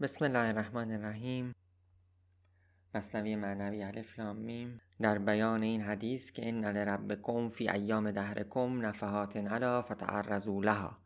بسم 0.00 0.24
الله 0.24 0.48
الرحمن 0.48 0.92
الرحیم. 0.92 1.54
مصنوی 2.94 3.36
معنوی 3.36 3.82
الف 3.82 4.20
میم. 4.20 4.80
در 5.00 5.18
بیان 5.18 5.62
این 5.62 5.80
حدیث 5.80 6.32
که 6.32 6.48
ان 6.48 6.64
لربکم 6.64 7.48
فی 7.48 7.68
ایام 7.68 8.10
دهرکم 8.10 8.86
نفحات 8.86 9.36
علا 9.36 9.82
فتعرضوا 9.82 10.60
لها. 10.60 10.98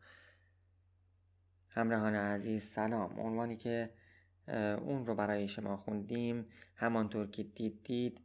همراهان 1.69 2.15
عزیز 2.15 2.63
سلام. 2.63 3.19
عنوانی 3.19 3.57
که 3.57 3.93
اون 4.81 5.05
رو 5.05 5.15
برای 5.15 5.47
شما 5.47 5.77
خوندیم. 5.77 6.45
همانطور 6.75 7.27
که 7.27 7.43
دیدید 7.43 8.21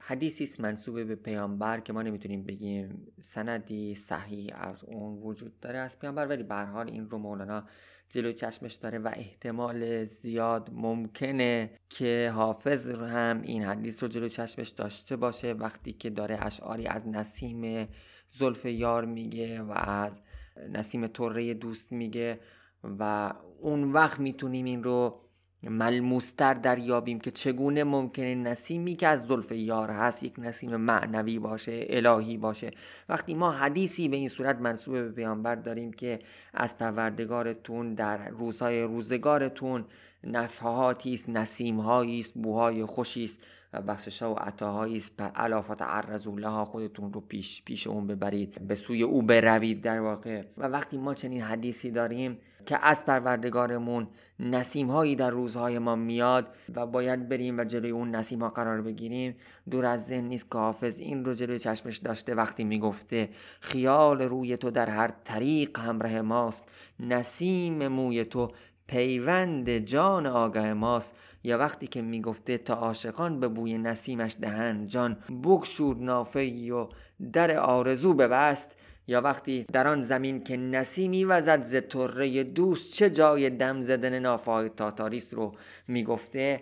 حدیثی 0.00 0.44
است 0.44 0.60
منصوب 0.60 1.04
به 1.04 1.14
پیامبر 1.14 1.80
که 1.80 1.92
ما 1.92 2.02
نمی‌تونیم 2.02 2.42
بگیم 2.42 3.12
سندی 3.20 3.94
صحیح 3.94 4.56
از 4.56 4.84
اون 4.84 5.22
وجود 5.22 5.60
داره 5.60 5.78
از 5.78 5.98
پیامبر 5.98 6.26
ولی 6.26 6.42
به 6.42 6.54
حال 6.54 6.90
این 6.90 7.10
رو 7.10 7.18
مولانا 7.18 7.64
جلو 8.08 8.32
چشمش 8.32 8.74
داره 8.74 8.98
و 8.98 9.10
احتمال 9.16 10.04
زیاد 10.04 10.70
ممکنه 10.72 11.70
که 11.88 12.32
حافظ 12.34 12.90
هم 12.90 13.42
این 13.42 13.62
حدیث 13.62 14.02
رو 14.02 14.08
جلو 14.08 14.28
چشمش 14.28 14.68
داشته 14.68 15.16
باشه 15.16 15.52
وقتی 15.52 15.92
که 15.92 16.10
داره 16.10 16.38
اشعاری 16.40 16.86
از 16.86 17.08
نسیم 17.08 17.88
زلف 18.30 18.64
یار 18.64 19.04
میگه 19.04 19.62
و 19.62 19.72
از 19.72 20.22
نسیم 20.70 21.06
طره 21.06 21.54
دوست 21.54 21.92
میگه 21.92 22.40
و 22.98 23.32
اون 23.60 23.92
وقت 23.92 24.20
می‌تونیم 24.20 24.64
این 24.64 24.84
رو 24.84 25.20
ملموستر 25.62 26.54
دریابیم 26.54 27.20
که 27.20 27.30
چگونه 27.30 27.84
ممکنه 27.84 28.34
نسیمی 28.34 28.96
که 28.96 29.08
از 29.08 29.26
زلف 29.26 29.52
یار 29.52 29.90
هست 29.90 30.22
یک 30.22 30.34
نسیم 30.38 30.76
معنوی 30.76 31.38
باشه 31.38 31.86
الهی 31.90 32.36
باشه. 32.36 32.70
وقتی 33.08 33.34
ما 33.34 33.50
حدیثی 33.50 34.08
به 34.08 34.16
این 34.16 34.28
صورت 34.28 34.58
منصوب 34.58 34.94
به 34.94 35.08
پیامبر 35.10 35.54
داریم 35.54 35.92
که 35.92 36.18
از 36.54 36.78
پروردگارتون 36.78 37.94
در 37.94 38.28
روزهای 38.28 38.82
روزگارتون 38.82 39.84
نفحاتی 40.24 41.14
است 41.14 41.28
نسیمهایی 41.28 42.20
است 42.20 42.34
بوهای 42.34 42.84
خوشی 42.84 43.24
است. 43.24 43.38
و 43.72 43.82
بخشش 43.82 44.22
ها 44.22 44.34
و 44.34 44.38
عطاهایی 44.38 44.96
است. 44.96 45.20
علافات 45.20 45.82
عرض 45.82 46.28
لها 46.28 46.64
خودتون 46.64 47.12
رو 47.12 47.20
پیش 47.20 47.62
پیش 47.64 47.86
اون 47.86 48.06
ببرید. 48.06 48.66
به 48.68 48.74
سوی 48.74 49.02
او 49.02 49.22
بروید 49.22 49.80
در 49.80 50.00
واقع. 50.00 50.42
و 50.56 50.68
وقتی 50.68 50.98
ما 50.98 51.14
چنین 51.14 51.40
حدیثی 51.40 51.90
داریم 51.90 52.38
که 52.66 52.78
از 52.86 53.04
پروردگارمون 53.04 54.08
نسیم 54.40 54.90
هایی 54.90 55.16
در 55.16 55.30
روزهای 55.30 55.78
ما 55.78 55.96
میاد 55.96 56.46
و 56.74 56.86
باید 56.86 57.28
بریم 57.28 57.58
و 57.58 57.64
جلوی 57.64 57.90
اون 57.90 58.10
نسیم 58.10 58.42
ها 58.42 58.48
قرار 58.48 58.82
بگیریم 58.82 59.36
دور 59.70 59.86
از 59.86 60.06
ذهن 60.06 60.24
نیست 60.24 60.50
که 60.50 60.58
حافظ 60.58 60.98
این 60.98 61.24
رو 61.24 61.34
جلوی 61.34 61.58
چشمش 61.58 61.96
داشته 61.96 62.34
وقتی 62.34 62.64
می‌گفته 62.64 63.28
خیال 63.60 64.22
روی 64.22 64.56
تو 64.56 64.70
در 64.70 64.90
هر 64.90 65.10
طریق 65.24 65.78
همراه 65.78 66.20
ماست 66.20 66.64
نسیم 67.00 67.88
موی 67.88 68.24
تو 68.24 68.50
پیوند 68.86 69.70
جان 69.70 70.26
آگاه 70.26 70.72
ماست 70.72 71.14
یا 71.48 71.58
وقتی 71.58 71.86
که 71.86 72.02
می‌گفته 72.02 72.58
تا 72.58 72.74
عاشقان 72.74 73.40
به 73.40 73.48
بوی 73.48 73.78
نسیمش 73.78 74.36
دهند 74.40 74.88
جان 74.88 75.16
بگشود 75.44 76.02
نافه 76.02 76.72
و 76.72 76.86
در 77.32 77.56
آرزو 77.56 78.14
ببست. 78.14 78.74
یا 79.06 79.20
وقتی 79.20 79.66
در 79.72 79.88
آن 79.88 80.00
زمین 80.00 80.44
که 80.44 80.56
نسیمی 80.56 81.24
وزد 81.24 81.62
ز 81.62 81.76
طره 81.88 82.44
دوست 82.44 82.94
چه 82.94 83.10
جای 83.10 83.50
دم 83.50 83.80
زدن 83.80 84.18
نافای 84.18 84.68
تاتاریس 84.68 85.34
رو 85.34 85.54
می‌گفته؟ 85.88 86.60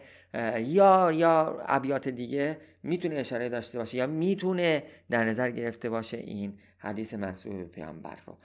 یا 0.59 1.13
یا 1.13 1.63
ابیات 1.67 2.09
دیگه؟ 2.09 2.59
می‌تونه 2.87 3.15
اشاره 3.15 3.49
داشته 3.49 3.79
باشه 3.79 3.97
یا 3.99 4.07
می‌تونه 4.07 4.83
در 5.11 5.25
نظر 5.25 5.51
گرفته 5.51 5.91
باشه 5.91 6.17
این 6.17 6.59
حدیث 6.79 7.15
منصوب 7.15 7.57
به 7.57 7.65
پیامبر 7.65 8.17
رو. 8.27 8.37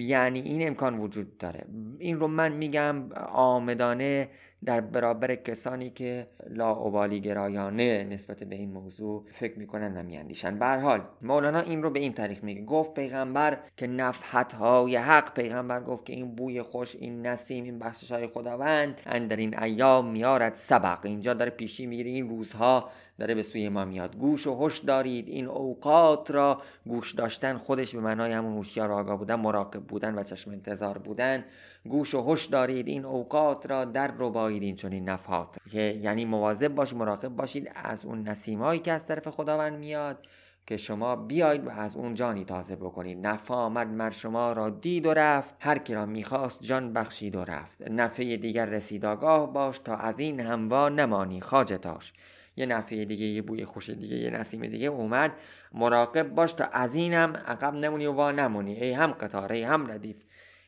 یعنی 0.00 0.40
این 0.40 0.66
امکان 0.66 0.98
وجود 0.98 1.38
داره. 1.38 1.64
این 1.98 2.20
رو 2.20 2.28
من 2.28 2.52
میگم 2.52 3.12
آمدانه 3.32 4.28
در 4.64 4.80
برابر 4.80 5.34
کسانی 5.34 5.90
که 5.90 6.26
لاعبالی 6.50 7.20
گرایانه 7.20 8.04
نسبت 8.04 8.38
به 8.38 8.56
این 8.56 8.70
موضوع 8.70 9.24
فکر 9.32 9.58
می‌کنن 9.58 9.96
و 9.96 10.02
میاندیشن. 10.02 10.58
حال 10.80 11.02
مولانا 11.22 11.60
این 11.60 11.82
رو 11.82 11.90
به 11.90 12.00
این 12.00 12.12
تاریخ 12.12 12.44
میگه. 12.44 12.64
گفت 12.64 12.94
پیغمبر 12.94 13.58
که 13.76 13.86
نفحت 13.86 14.52
های 14.52 14.96
حق. 14.96 15.34
پیغمبر 15.34 15.80
گفت 15.80 16.04
که 16.04 16.12
این 16.12 16.34
بوی 16.34 16.62
خوش 16.62 16.96
این 16.96 17.26
نسیم 17.26 17.64
این 17.64 17.78
بخشش 17.78 18.12
های 18.12 18.26
خداوند. 18.26 18.94
در 19.28 19.36
این 19.36 19.62
ایام 19.62 20.10
میارد 20.10 20.54
سبق. 20.54 20.98
اینجا 21.02 21.34
داره 21.34 21.50
پیشی 21.50 21.86
می‌گیره. 21.86 22.10
این 22.10 22.28
روزها 22.28 22.90
داره 23.20 23.34
به 23.34 23.42
سوی 23.42 23.68
ما 23.68 23.84
میاد. 23.84 24.16
گوش 24.16 24.46
و 24.46 24.54
هوش 24.54 24.78
دارید. 24.78 25.28
این 25.28 25.46
اوقات 25.46 26.30
را 26.30 26.62
گوش 26.86 27.12
داشتن 27.12 27.56
خودش 27.56 27.94
به 27.94 28.00
معنای 28.00 28.32
همون 28.32 28.56
هوشیار 28.56 28.92
آگاه 28.92 29.18
بودن 29.18 29.34
مراقب 29.34 29.80
بودن 29.80 30.18
و 30.18 30.22
چشم 30.22 30.50
انتظار 30.50 30.98
بودن. 30.98 31.44
گوش 31.84 32.14
و 32.14 32.20
هوش 32.20 32.46
دارید. 32.46 32.88
این 32.88 33.04
اوقات 33.04 33.70
را 33.70 33.84
در 33.84 34.12
رو 34.12 34.30
بایید. 34.30 34.62
این 34.62 34.76
چنین 34.76 35.08
نفحات 35.08 35.56
که 35.70 36.00
یعنی 36.02 36.24
مواظب 36.24 36.74
باشید 36.74 36.98
مراقب 36.98 37.28
باشید. 37.28 37.70
از 37.74 38.04
اون 38.04 38.28
نسیمهایی 38.28 38.80
که 38.80 38.92
از 38.92 39.06
طرف 39.06 39.28
خداوند 39.28 39.78
میاد 39.78 40.26
که 40.66 40.76
شما 40.76 41.16
بیاید 41.16 41.66
و 41.66 41.70
از 41.70 41.96
اون 41.96 42.14
جانی 42.14 42.44
تازه 42.44 42.76
بکنید. 42.76 43.26
نفع 43.26 43.54
آمد 43.54 43.88
مر 43.88 44.10
شما 44.10 44.52
را 44.52 44.70
دید 44.70 45.06
و 45.06 45.14
رفت. 45.14 45.56
هر 45.60 45.78
کی 45.78 45.94
را 45.94 46.06
می‌خواست 46.06 46.62
جان 46.62 46.92
بخشید 46.92 47.36
و 47.36 47.44
رفت. 47.44 47.82
نفع 47.90 48.36
دیگر 48.36 48.66
رسید 48.66 49.04
آگاه 49.04 49.52
باش 49.52 49.78
تا 49.78 49.96
از 49.96 50.20
این 50.20 50.40
هموا 50.40 50.88
نمانی 50.88 51.40
خاجتاش 51.40 52.12
یه 52.60 52.66
نفع 52.66 53.04
دیگه 53.04 53.26
یه 53.26 53.42
بوی 53.42 53.64
خوش 53.64 53.90
دیگه 53.90 54.16
یه 54.16 54.30
نسیم 54.30 54.66
دیگه 54.66 54.86
اومد. 54.86 55.32
مراقب 55.72 56.28
باش 56.28 56.52
تا 56.52 56.64
از 56.64 56.94
اینم 56.94 57.32
عقب 57.46 57.74
نمونی 57.74 58.06
و 58.06 58.12
وا 58.12 58.32
نمونی. 58.32 58.74
ای 58.74 58.92
هم 58.92 59.12
قطاره 59.12 59.56
ای 59.56 59.62
هم 59.62 59.90
ردیف. 59.90 60.16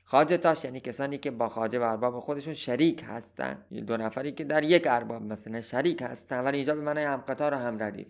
خاجتاش 0.04 0.64
یعنی 0.64 0.80
کسانی 0.80 1.18
که 1.18 1.30
با 1.30 1.48
خاجه 1.48 1.78
و 1.78 1.82
ارباب 1.82 2.20
خودشون 2.20 2.54
شریک 2.54 3.04
هستن. 3.08 3.58
دو 3.86 3.96
نفری 3.96 4.32
که 4.32 4.44
در 4.44 4.62
یک 4.62 4.86
ارباب 4.86 5.22
مثلا 5.22 5.60
شریک 5.60 6.02
هستن 6.02 6.44
ولی 6.44 6.56
اینجا 6.56 6.74
به 6.74 6.80
معنی 6.80 7.02
هم 7.02 7.16
قطار 7.16 7.54
و 7.54 7.56
هم 7.56 7.82
ردیف. 7.82 8.08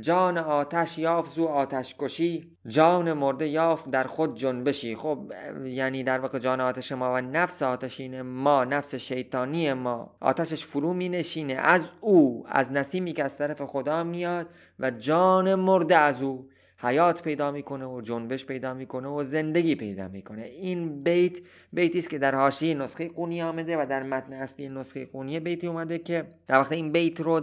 جان 0.00 0.38
آتش 0.38 0.98
یافت 0.98 1.34
زو 1.34 1.44
آتش 1.44 1.94
کشی. 1.98 2.56
جان 2.66 3.12
مرده 3.12 3.48
یافت 3.48 3.90
در 3.90 4.04
خود 4.04 4.36
جنبشی 4.36 4.96
خب 4.96 5.32
یعنی 5.64 6.04
در 6.04 6.18
واقع 6.18 6.38
جان 6.38 6.60
آتش 6.60 6.92
ما 6.92 7.14
و 7.14 7.20
نفس 7.20 7.62
آتشین 7.62 8.22
ما 8.22 8.64
نفس 8.64 8.94
شیطانی 8.94 9.72
ما. 9.72 10.16
آتشش 10.20 10.64
فرو 10.64 10.92
می 10.92 11.08
نشینه 11.08 11.54
از 11.54 11.86
او 12.00 12.44
از 12.48 12.72
نسیمی 12.72 13.12
که 13.12 13.24
از 13.24 13.36
طرف 13.36 13.62
خدا 13.62 14.04
میاد 14.04 14.46
و 14.78 14.90
جان 14.90 15.54
مرده 15.54 15.96
از 15.96 16.22
او. 16.22 16.48
حیات 16.82 17.22
پیدا 17.22 17.52
می‌کنه 17.52 17.86
و 17.86 18.00
جنبش 18.00 18.46
پیدا 18.46 18.74
می‌کنه 18.74 19.08
و 19.08 19.24
زندگی 19.24 19.74
پیدا 19.74 20.08
می‌کنه. 20.08 20.42
این 20.42 21.02
بیت 21.02 21.38
بیتی 21.72 21.98
است 21.98 22.10
که 22.10 22.18
در 22.18 22.34
حاشیه 22.34 22.74
نسخه 22.74 23.08
قونی 23.08 23.42
آمده 23.42 23.76
و 23.76 23.86
در 23.86 24.02
متن 24.02 24.32
اصلی 24.32 24.68
نسخه 24.68 25.06
قونی 25.06 25.40
بیتی 25.40 25.66
اومده 25.66 25.98
که 25.98 26.24
در 26.46 26.60
وقت 26.60 26.72
این 26.72 26.92
بیت 26.92 27.20
رو 27.20 27.40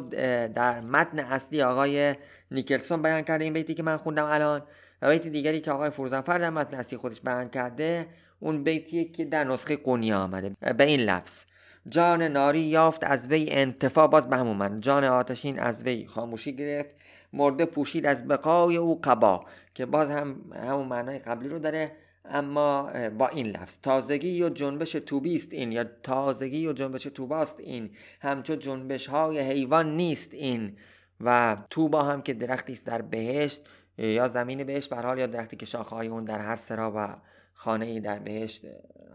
در 0.48 0.82
متن 0.82 1.20
اصلی 1.20 1.62
آقای 1.62 2.16
نیکلسون 2.52 3.02
بیان 3.02 3.22
کرده. 3.22 3.44
این 3.44 3.54
بیتی 3.54 3.74
که 3.74 3.84
من 3.84 3.98
خوندم 3.98 4.26
الان 4.26 4.64
و 5.02 5.10
بیت 5.10 5.28
دیگری 5.28 5.62
که 5.62 5.72
آقای 5.72 5.90
فروزنفر 5.90 6.38
در 6.38 6.50
متن 6.50 6.78
اصلی 6.78 6.98
خودش 6.98 7.22
بیان 7.22 7.50
کرده 7.50 8.08
اون 8.40 8.64
بیتیه 8.64 9.06
که 9.06 9.26
در 9.26 9.44
نسخه 9.44 9.76
قونی 9.76 10.14
آمده. 10.14 10.74
به 10.78 10.84
این 10.84 11.00
لفظ. 11.00 11.44
جان 11.90 12.22
ناری 12.22 12.60
یافت 12.60 13.04
از 13.04 13.28
وی 13.28 13.50
انتفا 13.50 14.08
باز 14.08 14.30
به 14.30 14.38
همون 14.38 14.82
جان 14.82 15.04
آتشین 15.04 15.60
از 15.60 15.84
وی 15.84 16.08
خاموشی 16.08 16.56
گرفت 16.56 16.90
مرده 17.34 17.66
پوشید 17.66 18.06
از 18.06 18.28
بقای 18.28 18.78
او 18.78 19.02
قبا 19.04 19.46
که 19.74 19.86
باز 19.86 20.12
هم 20.12 20.36
همون 20.56 20.88
معنای 20.88 21.20
قبلی 21.20 21.50
رو 21.50 21.60
داره. 21.60 21.92
اما 22.30 22.92
با 23.10 23.28
این 23.28 23.48
لفظ 23.48 23.78
تازگی 23.84 24.44
و 24.44 24.50
جنبش 24.50 24.92
توبیست 24.92 25.54
این 25.54 25.72
یا 25.72 25.84
تازگی 26.04 26.68
و 26.68 26.74
جنبش 26.74 27.04
توباست 27.04 27.60
این. 27.60 27.90
همچو 28.22 28.56
جنبش 28.56 29.08
های 29.08 29.40
حیوان 29.40 29.96
نیست 29.96 30.34
این. 30.34 30.78
و 31.22 31.58
توبا 31.70 32.04
هم 32.04 32.22
که 32.22 32.34
درختی 32.34 32.74
است 32.74 32.86
در 32.86 33.02
بهشت 33.02 33.62
یا 33.98 34.28
زمین 34.28 34.64
بهشت 34.64 34.90
به 34.90 34.96
حال 34.96 35.20
یا 35.20 35.28
درختی 35.28 35.56
که 35.56 35.66
شاخه 35.66 35.96
های 35.96 36.08
اون 36.08 36.26
در 36.26 36.40
هر 36.40 36.56
سرا 36.56 36.94
و 36.96 37.16
خانه 37.54 37.86
ای 37.86 38.00
در 38.00 38.20
بهشت 38.20 38.62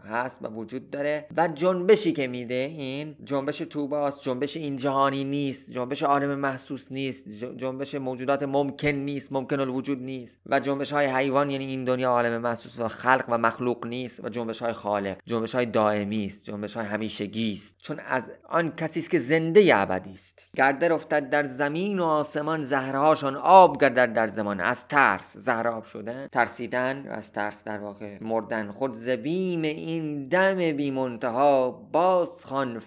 هست 0.05 0.39
و 0.41 0.47
وجود 0.47 0.89
داره 0.89 1.25
و 1.37 1.47
جنبشی 1.47 2.11
که 2.11 2.27
میده 2.27 2.73
این 2.77 3.15
جنبش 3.23 3.57
توباست 3.57 4.21
جنبش 4.21 4.57
این 4.57 4.75
جهانی 4.75 5.23
نیست 5.23 5.71
جنبش 5.71 6.03
عالم 6.03 6.35
محسوس 6.35 6.91
نیست 6.91 7.29
جنبش 7.57 7.95
موجودات 7.95 8.43
ممکن 8.43 8.87
نیست 8.87 9.33
ممکن 9.33 9.59
الوجود 9.59 10.01
نیست 10.01 10.39
و 10.45 10.59
جنبش 10.59 10.93
های 10.93 11.05
حیوان 11.05 11.49
یعنی 11.49 11.65
این 11.65 11.83
دنیا 11.83 12.09
عالم 12.09 12.41
محسوس 12.41 12.79
و 12.79 12.87
خلق 12.87 13.25
و 13.29 13.37
مخلوق 13.37 13.85
نیست 13.85 14.23
و 14.23 14.29
جنبش 14.29 14.59
های 14.61 14.73
خالق 14.73 15.17
جنبش 15.25 15.55
های 15.55 15.65
دائمی 15.65 16.25
است 16.25 16.43
جنبش 16.43 16.77
های 16.77 16.85
همیشگی 16.85 17.53
است. 17.53 17.75
چون 17.77 17.99
از 18.07 18.31
آن 18.49 18.71
کسی 18.71 18.99
است 18.99 19.09
که 19.09 19.19
زنده 19.19 19.71
ابدی 19.75 20.13
است. 20.13 20.47
گرده 20.55 20.93
افتد 20.93 21.29
در 21.29 21.43
زمین 21.43 21.99
و 21.99 22.03
آسمان 22.03 22.63
زهرهاشون 22.63 23.35
آب 23.35 23.81
گردد 23.81 24.13
در 24.13 24.27
زمان. 24.27 24.59
از 24.59 24.87
ترس 24.87 25.37
زهراب 25.37 25.85
شدن 25.85 26.27
ترسیدن 26.31 27.07
از 27.09 27.31
ترس 27.31 27.63
در 27.63 27.77
واقع 27.77 28.17
مردن. 28.21 28.71
خود 28.71 28.91
زبیم 28.91 29.61
این 29.61 29.92
این 29.93 30.27
دم 30.27 30.71
بی 30.71 30.91
منتها 30.91 31.71
باز 31.71 32.45
خان 32.45 32.81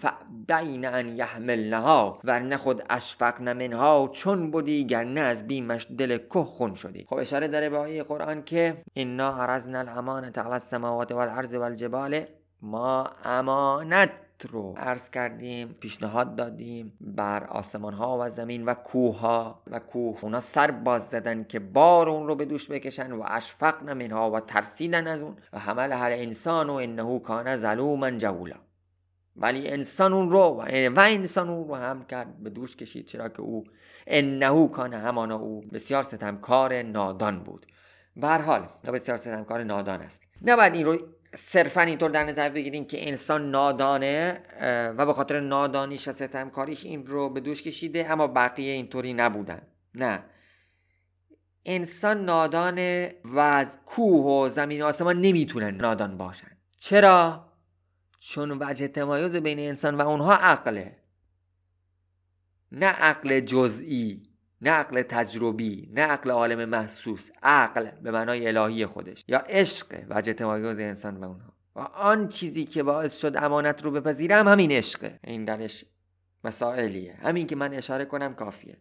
بین 0.47 0.85
ان 0.85 1.17
یحملنها 1.17 2.19
ورنه 2.23 2.57
خود 2.57 2.83
اشفق 2.89 3.41
منها 3.41 4.09
چون 4.13 4.51
بودی 4.51 4.85
گرنه 4.85 5.19
از 5.19 5.47
بیمش 5.47 5.87
دل 5.97 6.17
که 6.17 6.39
خون 6.39 6.73
شدی. 6.73 7.05
خب 7.09 7.15
اشاره 7.15 7.47
داره 7.47 7.69
به 7.69 7.77
آیه 7.77 8.03
قرآن 8.03 8.43
که 8.43 8.83
انا 8.95 9.29
عرضنا 9.29 9.79
الامانه 9.79 10.31
علی 10.35 10.49
السماوات 10.49 11.11
والارض 11.11 11.53
والجبال 11.53 12.25
ما 12.61 13.07
امانت 13.23 14.09
رو 14.45 14.73
عرض 14.77 15.09
کردیم 15.09 15.75
پیشنهاد 15.79 16.35
دادیم 16.35 16.97
بر 17.01 17.43
آسمان 17.43 17.93
ها 17.93 18.17
و 18.21 18.29
زمین 18.29 18.65
و 18.65 18.73
کوه 18.73 19.19
ها 19.19 19.63
و 19.67 19.79
کوه. 19.79 20.19
اونا 20.21 20.39
سر 20.39 20.71
باز 20.71 21.09
زدن 21.09 21.43
که 21.43 21.59
بار 21.59 22.09
اون 22.09 22.27
رو 22.27 22.35
به 22.35 22.45
دوش 22.45 22.71
بکشن 22.71 23.11
و 23.11 23.23
اشفقن 23.27 23.93
منها 23.93 24.31
و 24.31 24.39
ترسیدن 24.39 25.07
از 25.07 25.21
اون 25.21 25.35
و 25.53 25.59
حمل 25.59 25.91
هر 25.91 26.11
انسان 26.11 26.69
و 26.69 26.73
انه 26.73 27.19
کان 27.19 27.55
ظلوما 27.55 28.11
جولا 28.11 28.55
ولی 29.35 29.67
انسان 29.67 30.13
اون 30.13 30.29
رو 30.29 30.39
و 30.95 30.99
انسان 30.99 31.49
اون 31.49 31.67
رو 31.67 31.75
هم 31.75 32.05
کرد 32.05 32.43
به 32.43 32.49
دوش 32.49 32.75
کشید. 32.75 33.05
چرا 33.05 33.29
که 33.29 33.41
او 33.41 33.63
انه 34.07 34.67
کان 34.67 34.93
همانا 34.93 35.35
او 35.35 35.61
بسیار 35.61 36.03
ستمکار 36.03 36.81
نادان 36.81 37.43
بود. 37.43 37.65
به 38.15 38.27
حال 38.27 38.69
بسیار 38.93 39.17
ستمکار 39.17 39.63
نادان 39.63 40.01
است. 40.01 40.21
نباید 40.41 40.73
این 40.73 40.85
رو 40.85 40.97
صرفا 41.37 41.81
اینطور 41.81 42.09
در 42.11 42.23
نظر 42.23 42.49
بگیریم 42.49 42.85
که 42.85 43.07
انسان 43.07 43.51
نادانه 43.51 44.43
و 44.97 45.05
به 45.05 45.13
خاطر 45.13 45.39
نادانیش 45.39 46.07
و 46.07 46.11
ستمکاریش 46.11 46.85
این 46.85 47.07
رو 47.07 47.29
به 47.29 47.39
دوش 47.39 47.63
کشیده 47.63 48.11
اما 48.11 48.27
بقیه 48.27 48.73
اینطوری 48.73 49.13
نبودن. 49.13 49.61
نه. 49.95 50.23
انسان 51.65 52.25
نادانه 52.25 53.15
و 53.23 53.39
از 53.39 53.77
کوه 53.85 54.25
و 54.25 54.49
زمین 54.49 54.81
و 54.81 54.85
آسمان 54.85 55.21
نمی‌تونن 55.21 55.75
نادان 55.75 56.17
باشن. 56.17 56.57
چرا؟ 56.77 57.51
چون 58.19 58.57
وجه 58.61 58.87
تمایز 58.87 59.35
بین 59.35 59.59
انسان 59.59 59.95
و 59.95 60.01
اونها 60.07 60.33
عقله. 60.33 60.97
نه 62.71 62.85
عقل 62.85 63.39
جزئی. 63.39 64.26
نه 64.61 64.69
عقل 64.69 65.01
تجربی 65.01 65.89
نه 65.93 66.01
عقل 66.01 66.31
عالم 66.31 66.69
محسوس 66.69 67.29
عقل 67.43 67.91
به 67.91 68.11
معنای 68.11 68.47
الهی 68.47 68.85
خودش 68.85 69.23
یا 69.27 69.39
عشق 69.39 70.03
وجه 70.09 70.33
تمایز 70.33 70.79
انسان 70.79 71.17
و 71.17 71.23
اونها. 71.23 71.53
و 71.75 71.79
آن 71.79 72.27
چیزی 72.27 72.65
که 72.65 72.83
باعث 72.83 73.17
شد 73.17 73.37
امانت 73.37 73.83
رو 73.83 73.91
بپذیرم 73.91 74.47
همین 74.47 74.71
عشقه 74.71 75.19
این 75.23 75.45
درش 75.45 75.85
مسائلیه. 76.43 77.13
همین 77.21 77.47
که 77.47 77.55
من 77.55 77.73
اشاره 77.73 78.05
کنم 78.05 78.33
کافیه 78.33 78.77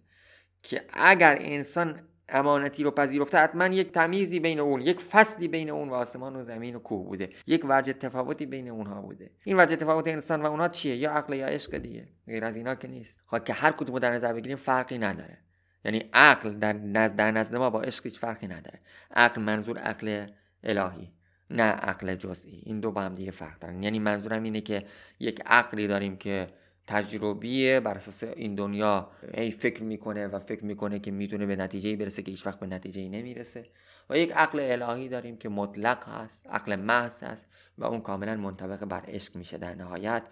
که 0.62 0.84
اگر 0.92 1.36
انسان 1.40 2.02
امانتی 2.28 2.82
رو 2.82 2.90
پذیرفته 2.90 3.38
حتما 3.38 3.66
یک 3.66 3.92
تمیزی 3.92 4.40
بین 4.40 4.60
اون 4.60 4.80
یک 4.80 5.00
فصلی 5.00 5.48
بین 5.48 5.70
اون 5.70 5.88
و 5.88 5.94
آسمان 5.94 6.36
و 6.36 6.44
زمین 6.44 6.74
و 6.74 6.78
کوه 6.78 7.06
بوده. 7.06 7.30
یک 7.46 7.66
وجه 7.68 7.92
تفاوتی 7.92 8.46
بین 8.46 8.68
اونها 8.68 9.02
بوده. 9.02 9.30
این 9.44 9.60
وجه 9.60 9.76
تفاوت 9.76 10.08
انسان 10.08 10.42
و 10.42 10.46
اونها 10.46 10.68
چیه؟ 10.68 10.96
یا 10.96 11.10
عقل 11.10 11.34
یا 11.34 11.46
عشق 11.46 11.78
دیگه. 11.78 12.08
غیر 12.26 12.44
از 12.44 12.56
اینا 12.56 12.74
که 12.74 12.88
نیست. 12.88 13.20
خب 13.26 13.44
که 13.44 13.52
هر 13.52 13.72
کدوم 13.72 13.98
در 13.98 14.12
نظر 14.14 14.32
بگیریم 14.32 14.56
فرقی 14.56 14.98
نداره. 14.98 15.38
یعنی 15.86 16.04
عقل 16.12 16.52
در 16.52 16.72
نزد, 16.72 17.16
در 17.16 17.30
نزد 17.30 17.56
ما 17.56 17.70
با 17.70 17.82
عشق 17.82 18.04
هیچ 18.04 18.18
فرقی 18.18 18.46
نداره. 18.46 18.80
عقل 19.10 19.42
منظور 19.42 19.78
عقل 19.78 20.26
الهی 20.64 21.12
نه 21.50 21.62
عقل 21.62 22.14
جزئی. 22.14 22.62
این 22.66 22.80
دو 22.80 22.90
با 22.92 23.02
هم 23.02 23.14
دیگه 23.14 23.30
فرق 23.30 23.58
دارن. 23.58 23.82
یعنی 23.82 23.98
منظورم 23.98 24.42
اینه 24.42 24.60
که 24.60 24.86
یک 25.20 25.42
عقلی 25.46 25.86
داریم 25.86 26.16
که 26.16 26.48
تجربیه 26.86 27.80
بر 27.80 27.94
اساس 27.94 28.24
این 28.24 28.54
دنیا 28.54 29.10
ای 29.34 29.50
فکر 29.50 29.82
می‌کنه 29.82 30.26
و 30.26 30.38
فکر 30.38 30.64
می‌کنه 30.64 30.98
که 30.98 31.10
می‌تونه 31.10 31.46
به 31.46 31.56
نتیجه 31.56 31.96
برسه 31.96 32.22
که 32.22 32.30
هیچ 32.30 32.46
وقت 32.46 32.60
به 32.60 32.66
نتیجه 32.66 33.08
نمی‌رسه. 33.08 33.66
و 34.10 34.18
یک 34.18 34.32
عقل 34.32 34.60
الهی 34.60 35.08
داریم 35.08 35.36
که 35.36 35.48
مطلق 35.48 36.08
هست 36.08 36.46
عقل 36.46 36.76
محض 36.76 37.22
هست 37.22 37.46
و 37.78 37.84
اون 37.84 38.00
کاملا 38.00 38.36
منطبق 38.36 38.84
بر 38.84 39.04
عشق 39.08 39.36
میشه 39.36 39.58
در 39.58 39.74
نهایت 39.74 40.22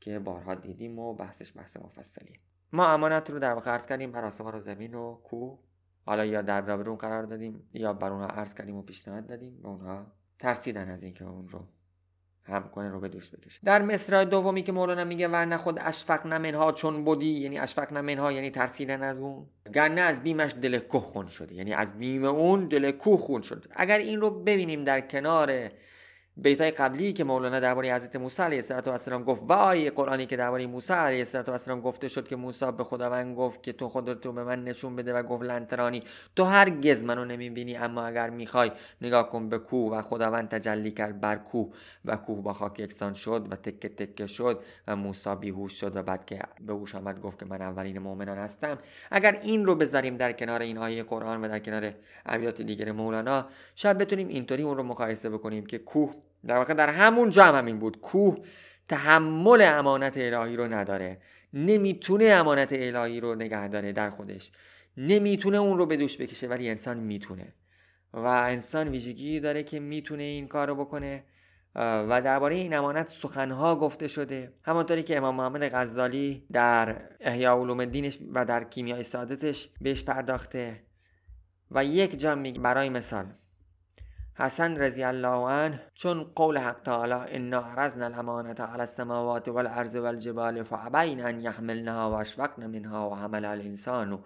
که 0.00 0.18
بارها 0.18 0.54
دیدیم 0.54 0.98
و 0.98 1.14
بحثش 1.14 1.56
بحث 1.56 1.76
مفصلیه. 1.76 2.38
ما 2.74 2.86
امانت 2.86 3.30
رو 3.30 3.38
در 3.38 3.52
واقع 3.52 3.70
عرض 3.70 3.86
کردیم 3.86 4.12
بر 4.12 4.24
آسمان 4.24 4.54
و 4.54 4.60
زمین 4.60 4.94
و 4.94 5.14
کوه 5.14 5.58
حالا 6.06 6.24
یا 6.24 6.42
در 6.42 6.60
برابر 6.60 6.88
اون 6.88 6.98
قرار 6.98 7.22
دادیم 7.22 7.68
یا 7.72 7.92
بر 7.92 8.10
اونها 8.10 8.26
عرض 8.26 8.54
کردیم 8.54 8.76
و 8.76 8.82
پیشنهاد 8.82 9.26
دادیم 9.26 9.60
و 9.62 9.66
اونها 9.66 10.06
ترسیدن 10.38 10.90
از 10.90 11.02
اینکه 11.02 11.24
اون 11.24 11.48
رو 11.48 11.60
هم 12.44 12.68
کنه 12.68 12.88
رو 12.88 13.00
به 13.00 13.08
دوش 13.08 13.30
بکشه. 13.30 13.60
در 13.64 13.82
مصرع 13.82 14.24
دومی 14.24 14.62
که 14.62 14.72
مولانا 14.72 15.04
میگه 15.04 15.28
ورنه 15.28 15.56
خود 15.56 15.78
اشفق 15.80 16.26
نمنها 16.26 16.72
چون 16.72 17.04
بودی 17.04 17.40
یعنی 17.40 17.58
اشفق 17.58 17.92
نمنها 17.92 18.32
یعنی 18.32 18.50
ترسیدن 18.50 19.02
از 19.02 19.20
اون 19.20 19.46
گرنه 19.74 20.00
از 20.00 20.22
بیمش 20.22 20.54
دل 20.62 20.78
کوه 20.78 21.02
خون 21.02 21.26
شده. 21.26 21.54
یعنی 21.54 21.72
از 21.72 21.98
بیم 21.98 22.24
اون 22.24 22.68
دل 22.68 22.90
کوه 22.90 23.18
خون 23.18 23.42
شده. 23.42 23.68
اگر 23.76 23.98
این 23.98 24.20
رو 24.20 24.30
ببینیم 24.30 24.84
در 24.84 25.00
کنار 25.00 25.70
بیتای 26.36 26.70
قبلی 26.70 27.12
که 27.12 27.24
مولانا 27.24 27.60
درباره 27.60 27.94
حضرت 27.94 28.16
موسی 28.16 28.42
علیه 28.42 28.62
السلام 28.86 29.24
گفت 29.24 29.42
وای 29.48 29.90
قرآنی 29.90 30.26
که 30.26 30.36
درباره 30.36 30.66
موسی 30.66 30.92
علیه 30.92 31.26
السلام 31.34 31.80
گفته 31.80 32.08
شد 32.08 32.28
که 32.28 32.36
موسی 32.36 32.72
به 32.72 32.84
خداوند 32.84 33.36
گفت 33.36 33.62
که 33.62 33.72
تو 33.72 33.88
خودت 33.88 34.26
رو 34.26 34.32
به 34.32 34.44
من 34.44 34.64
نشون 34.64 34.96
بده 34.96 35.14
و 35.14 35.22
گفت 35.22 35.42
لنترانی 35.42 36.02
تو 36.36 36.44
هرگز 36.44 37.04
منو 37.04 37.24
نمی‌بینی 37.24 37.76
اما 37.76 38.02
اگر 38.02 38.30
می‌خوای 38.30 38.72
نگاه 39.00 39.30
کن 39.30 39.48
به 39.48 39.58
کوه 39.58 39.92
و 39.92 40.02
خداوند 40.02 40.48
تجلی 40.48 40.90
کرد 40.90 41.20
بر 41.20 41.36
کوه 41.36 41.72
و 42.04 42.16
کوه 42.16 42.42
با 42.42 42.52
خاک 42.52 42.80
یکسان 42.80 43.14
شد 43.14 43.46
و 43.50 43.56
تکه 43.56 43.88
تکه 43.88 44.26
شد 44.26 44.62
و 44.86 44.96
موسی 44.96 45.34
بیهوش 45.34 45.80
شد 45.80 45.96
و 45.96 46.02
بعد 46.02 46.26
که 46.26 46.38
به 46.60 46.72
هوش 46.72 46.94
آمد 46.94 47.20
گفت 47.20 47.38
که 47.38 47.44
من 47.44 47.62
اولین 47.62 47.98
مؤمنان 47.98 48.38
هستم. 48.38 48.78
اگر 49.10 49.38
این 49.42 49.66
رو 49.66 49.74
بذاریم 49.74 50.16
در 50.16 50.32
کنار 50.32 50.62
این 50.62 50.78
آیه 50.78 51.02
قرآن 51.02 51.44
و 51.44 51.48
در 51.48 51.58
کنار 51.58 51.94
ابیات 52.26 52.62
دیگر 52.62 52.92
مولانا 52.92 53.46
شاید 53.74 53.98
بتونیم 53.98 54.28
اینطوری 54.28 54.62
اون 54.62 54.76
رو 54.76 54.82
مقایسه 54.82 55.30
بکنیم 55.30 55.66
که 55.66 55.78
کوه 55.78 56.23
در 56.46 56.56
واقع 56.56 56.74
در 56.74 56.88
همون 56.88 57.30
جا 57.30 57.44
هم 57.44 57.54
همین 57.54 57.78
بود. 57.78 58.00
کوه 58.00 58.44
تحمل 58.88 59.62
امانت 59.62 60.16
الهی 60.16 60.56
رو 60.56 60.68
نداره. 60.68 61.20
نمی‌تونه 61.52 62.24
امانت 62.24 62.72
الهی 62.72 63.20
رو 63.20 63.34
نگه 63.34 63.68
داره 63.68 63.92
در 63.92 64.10
خودش. 64.10 64.52
نمی‌تونه 64.96 65.56
اون 65.56 65.78
رو 65.78 65.86
به 65.86 65.96
دوش 65.96 66.16
بکشه 66.16 66.46
ولی 66.46 66.70
انسان 66.70 66.96
می‌تونه. 66.96 67.54
و 68.12 68.26
انسان 68.26 68.88
ویژگی 68.88 69.40
داره 69.40 69.62
که 69.62 69.80
می‌تونه 69.80 70.22
این 70.22 70.48
کار 70.48 70.68
رو 70.68 70.74
بکنه. 70.74 71.24
و 71.76 72.22
درباره 72.24 72.54
این 72.54 72.74
امانت 72.74 73.08
سخنها 73.08 73.76
گفته 73.76 74.08
شده. 74.08 74.52
همانطوری 74.62 75.02
که 75.02 75.16
امام 75.16 75.34
محمد 75.34 75.68
غزالی 75.74 76.46
در 76.52 77.02
احیاء 77.20 77.60
علوم 77.60 77.80
الدینش 77.80 78.18
و 78.32 78.44
در 78.44 78.64
کیمیای 78.64 79.02
سعادتش 79.02 79.68
بهش 79.80 80.02
پرداخته. 80.02 80.82
و 81.70 81.84
یک 81.84 82.18
جا 82.18 82.34
میگه 82.34 82.60
برای 82.60 82.88
مثال 82.88 83.26
حسن 84.36 84.76
رضی 84.76 85.02
الله 85.02 85.50
عنه 85.50 85.80
چون 85.94 86.24
قول 86.24 86.58
حق 86.58 86.80
تعالی 86.84 87.36
انا 87.36 87.58
عرضنا 87.58 88.06
الامانه 88.06 88.54
على 88.60 88.80
السماوات 88.80 89.48
والارض 89.48 89.94
والجبال 89.94 90.62
فابین 90.62 91.20
ان 91.20 91.40
يحملنها 91.40 92.10
واشفقن 92.10 92.66
منها 92.66 93.10
وحمل 93.10 93.44
الانسان 93.44 94.18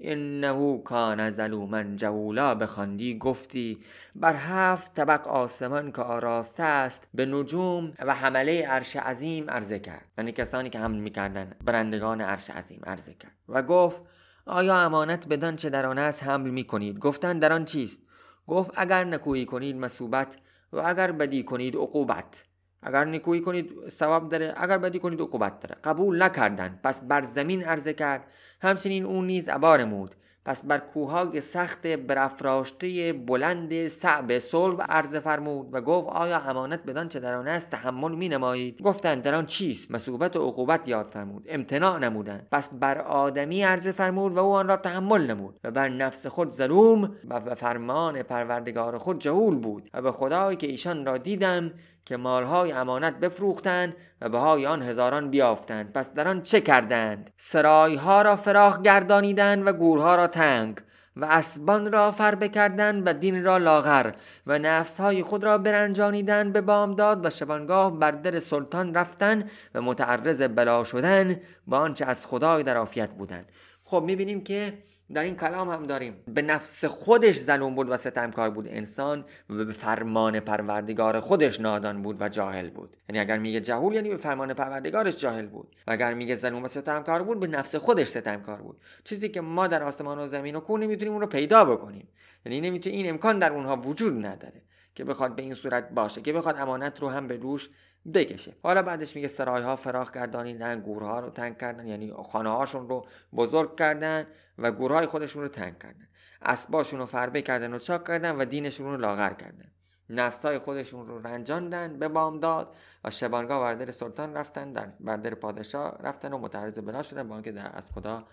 انه 0.00 0.78
کان 0.78 1.30
ظلوما 1.30 1.82
جهولا 1.82 2.54
بخواندی 2.54 3.18
گفتی 3.18 3.78
بر 4.14 4.34
هفت 4.36 4.94
طبق 4.94 5.28
آسمان 5.28 5.92
که 5.92 6.02
آراسته 6.02 6.62
است 6.62 7.08
به 7.14 7.26
نجوم 7.26 7.92
و 7.98 8.14
حمله 8.14 8.66
عرش 8.66 8.96
عظیم 8.96 9.50
عرضه 9.50 9.78
کرد. 9.78 10.04
یعنی 10.18 10.32
کسانی 10.32 10.70
که 10.70 10.78
حمل 10.78 10.98
می‌کردن 10.98 11.52
برندگان 11.64 12.20
عرش 12.20 12.50
عظیم 12.50 12.80
عرضه 12.86 13.14
کرد. 13.14 13.32
و 13.48 13.62
گفت 13.62 14.00
آیا 14.46 14.76
امانت 14.78 15.28
بدان 15.28 15.56
چه 15.56 15.70
در 15.70 15.86
آن 15.86 15.98
است 15.98 16.22
حمل 16.22 16.50
می‌کنید؟ 16.50 16.98
گفتن 16.98 17.38
در 17.38 17.52
آن 17.52 17.64
چیست؟ 17.64 18.07
گفت 18.48 18.70
اگر 18.76 19.04
نکویی 19.04 19.44
کنید 19.44 19.76
مصوبت 19.76 20.36
و 20.72 20.78
اگر 20.84 21.12
بدی 21.12 21.42
کنید 21.42 21.76
عقوبت. 21.76 22.44
اگر 22.82 23.04
نکویی 23.04 23.40
کنید 23.40 23.88
ثواب 23.88 24.28
داره 24.28 24.54
اگر 24.56 24.78
بدی 24.78 24.98
کنید 24.98 25.20
عقوبت 25.20 25.60
داره. 25.60 25.76
قبول 25.84 26.22
نکردند 26.22 26.80
پس 26.82 27.00
بر 27.00 27.22
زمین 27.22 27.64
عرضه 27.64 27.92
کرد. 27.92 28.24
همچنین 28.60 29.04
اون 29.04 29.26
نیز 29.26 29.48
عبار 29.48 29.84
مود 29.84 30.14
پس 30.48 30.64
بر 30.64 30.78
کوههای 30.78 31.40
سخت 31.40 31.86
برافراشته 31.86 33.12
بلند 33.12 33.88
صعب 33.88 34.38
صلب 34.38 34.82
عرض 34.88 35.16
فرمود 35.16 35.68
و 35.72 35.80
گفت 35.80 36.08
آیا 36.08 36.38
امانت 36.38 36.82
بدان 36.82 37.08
چه 37.08 37.20
در 37.20 37.34
آن 37.34 37.48
است؟ 37.48 37.70
تحمل 37.70 38.14
می 38.14 38.28
نمایید. 38.28 38.82
گفتند 38.82 39.22
در 39.22 39.34
آن 39.34 39.46
چیست؟ 39.46 39.90
مصوبت 39.90 40.36
و 40.36 40.48
عقوبت 40.48 40.88
یاد 40.88 41.10
فرمود. 41.10 41.46
امتناع 41.48 41.98
نمودند. 41.98 42.46
پس 42.52 42.70
بر 42.72 42.98
آدمی 42.98 43.62
عرض 43.62 43.88
فرمود 43.88 44.32
و 44.32 44.38
او 44.38 44.52
آن 44.52 44.68
را 44.68 44.76
تحمل 44.76 45.26
نمود 45.26 45.60
و 45.64 45.70
بر 45.70 45.88
نفس 45.88 46.26
خود 46.26 46.48
ظلوم 46.48 47.16
و 47.28 47.40
به 47.40 47.54
فرمان 47.54 48.22
پروردگار 48.22 48.98
خود 48.98 49.20
جهول 49.20 49.56
بود 49.56 49.90
و 49.94 50.02
به 50.02 50.12
خدایی 50.12 50.56
که 50.56 50.66
ایشان 50.66 51.06
را 51.06 51.18
دیدم 51.18 51.70
که 52.08 52.16
مالهای 52.16 52.72
امانت 52.72 53.20
بفروختند 53.20 53.96
و 54.20 54.28
بهای 54.28 54.66
آن 54.66 54.82
هزاران 54.82 55.30
بیافتند. 55.30 55.92
پس 55.92 56.12
در 56.12 56.28
آن 56.28 56.42
چه 56.42 56.60
کردند؟ 56.60 57.30
سرایها 57.36 58.22
را 58.22 58.36
فراخ 58.36 58.82
گردانیدند 58.82 59.66
و 59.66 59.72
گورها 59.72 60.16
را 60.16 60.26
تنگ 60.26 60.78
و 61.16 61.24
اسبان 61.24 61.92
را 61.92 62.10
فر 62.10 62.34
بکردند 62.34 63.02
و 63.06 63.12
دین 63.12 63.44
را 63.44 63.58
لاغر 63.58 64.12
و 64.46 64.58
نفسهای 64.58 65.22
خود 65.22 65.44
را 65.44 65.58
برنجانیدند 65.58 66.52
به 66.52 66.60
بامداد 66.60 67.26
و 67.26 67.30
شبانگاه 67.30 67.98
بر 67.98 68.10
در 68.10 68.40
سلطان 68.40 68.94
رفتن 68.94 69.44
و 69.74 69.82
متعرض 69.82 70.42
بلا 70.42 70.84
شدن 70.84 71.40
با 71.66 71.78
آنچه 71.78 72.04
از 72.04 72.26
خدای 72.26 72.62
در 72.62 72.76
عافیت 72.76 73.10
بودند. 73.10 73.48
خب 73.84 74.02
می‌بینیم 74.06 74.44
که 74.44 74.78
در 75.14 75.22
این 75.22 75.36
کلام 75.36 75.70
هم 75.70 75.86
داریم. 75.86 76.16
به 76.34 76.42
نفس 76.42 76.84
خودش 76.84 77.38
ظلوم 77.38 77.74
بود 77.74 77.90
و 77.90 77.96
ستمکار 77.96 78.50
بود. 78.50 78.68
انسان 78.68 79.24
و 79.50 79.64
به 79.64 79.72
فرمان 79.72 80.40
پروردگار 80.40 81.20
خودش 81.20 81.60
نادان 81.60 82.02
بود 82.02 82.16
و 82.20 82.28
جاهل 82.28 82.70
بود. 82.70 82.96
یعنی 83.08 83.18
اگر 83.18 83.38
میگه 83.38 83.60
جهول 83.60 83.94
یعنی 83.94 84.08
به 84.08 84.16
فرمان 84.16 84.54
پروردگارش 84.54 85.16
جاهل 85.16 85.46
بود. 85.46 85.76
و 85.86 85.90
اگر 85.90 86.14
میگه 86.14 86.34
ظلوم 86.34 86.64
و 86.64 86.68
ستمکار 86.68 87.22
بود 87.22 87.40
به 87.40 87.46
نفس 87.46 87.76
خودش 87.76 88.06
ستمکار 88.06 88.62
بود. 88.62 88.80
چیزی 89.04 89.28
که 89.28 89.40
ما 89.40 89.66
در 89.66 89.82
آسمان 89.82 90.18
و 90.18 90.26
زمین 90.26 90.56
و 90.56 90.60
کوه 90.60 90.80
نمی‌تونیم 90.80 91.12
اون 91.12 91.20
رو 91.20 91.26
پیدا 91.26 91.64
بکنیم. 91.64 92.08
یعنی 92.46 92.60
نمی‌تونیم 92.60 92.98
این 92.98 93.10
امکان 93.10 93.38
در 93.38 93.52
اونها 93.52 93.76
وجود 93.76 94.26
نداره. 94.26 94.62
که 94.94 95.04
بخواد 95.04 95.36
به 95.36 95.42
این 95.42 95.54
صورت 95.54 95.90
باشه 95.90 96.20
که 96.20 96.32
بخواد 96.32 96.56
امانت 96.58 97.02
رو 97.02 97.08
هم 97.08 97.26
به 97.26 97.36
روش 97.36 97.70
بکشه. 98.14 98.54
حالا 98.62 98.82
بعدش 98.82 99.16
میگه 99.16 99.28
سرای 99.28 99.62
ها 99.62 99.76
فراخ 99.76 100.12
گردانیدن 100.12 100.80
گورها 100.80 101.20
رو 101.20 101.30
تنگ 101.30 101.58
کردن 101.58 101.86
یعنی 101.86 102.12
خانه 102.32 102.50
هاشون 102.50 102.88
رو 102.88 103.06
بزرگ 103.36 103.76
کردن 103.76 104.26
و 104.58 104.72
گورهای 104.72 105.06
خودشون 105.06 105.42
رو 105.42 105.48
تنگ 105.48 105.78
کردن. 105.78 106.08
اسباشون 106.42 107.00
رو 107.00 107.06
فربه 107.06 107.42
کردن 107.42 107.74
و 107.74 107.78
چاک 107.78 108.06
کردن 108.06 108.36
و 108.36 108.44
دینشون 108.44 108.86
رو 108.86 108.96
لاغر 108.96 109.32
کردن. 109.32 109.72
نفسای 110.10 110.58
خودشون 110.58 111.06
رو 111.06 111.22
رنجاندن 111.22 111.98
به 111.98 112.08
بامداد 112.08 112.74
و 113.04 113.10
شبانگاه 113.10 113.60
بردر 113.60 113.90
سلطان 113.90 114.34
رفتن 114.34 114.72
در 114.72 114.88
بردر 115.00 115.34
پادشاه 115.34 115.98
رفتن 116.00 116.32
و 116.32 116.38
متعرض 116.38 116.78
بلا 116.78 117.02
شدن 117.02 117.28
با 117.28 117.34
اینکه 117.34 117.52
در 117.52 117.70
از 117.74 117.90
خدا 117.90 118.26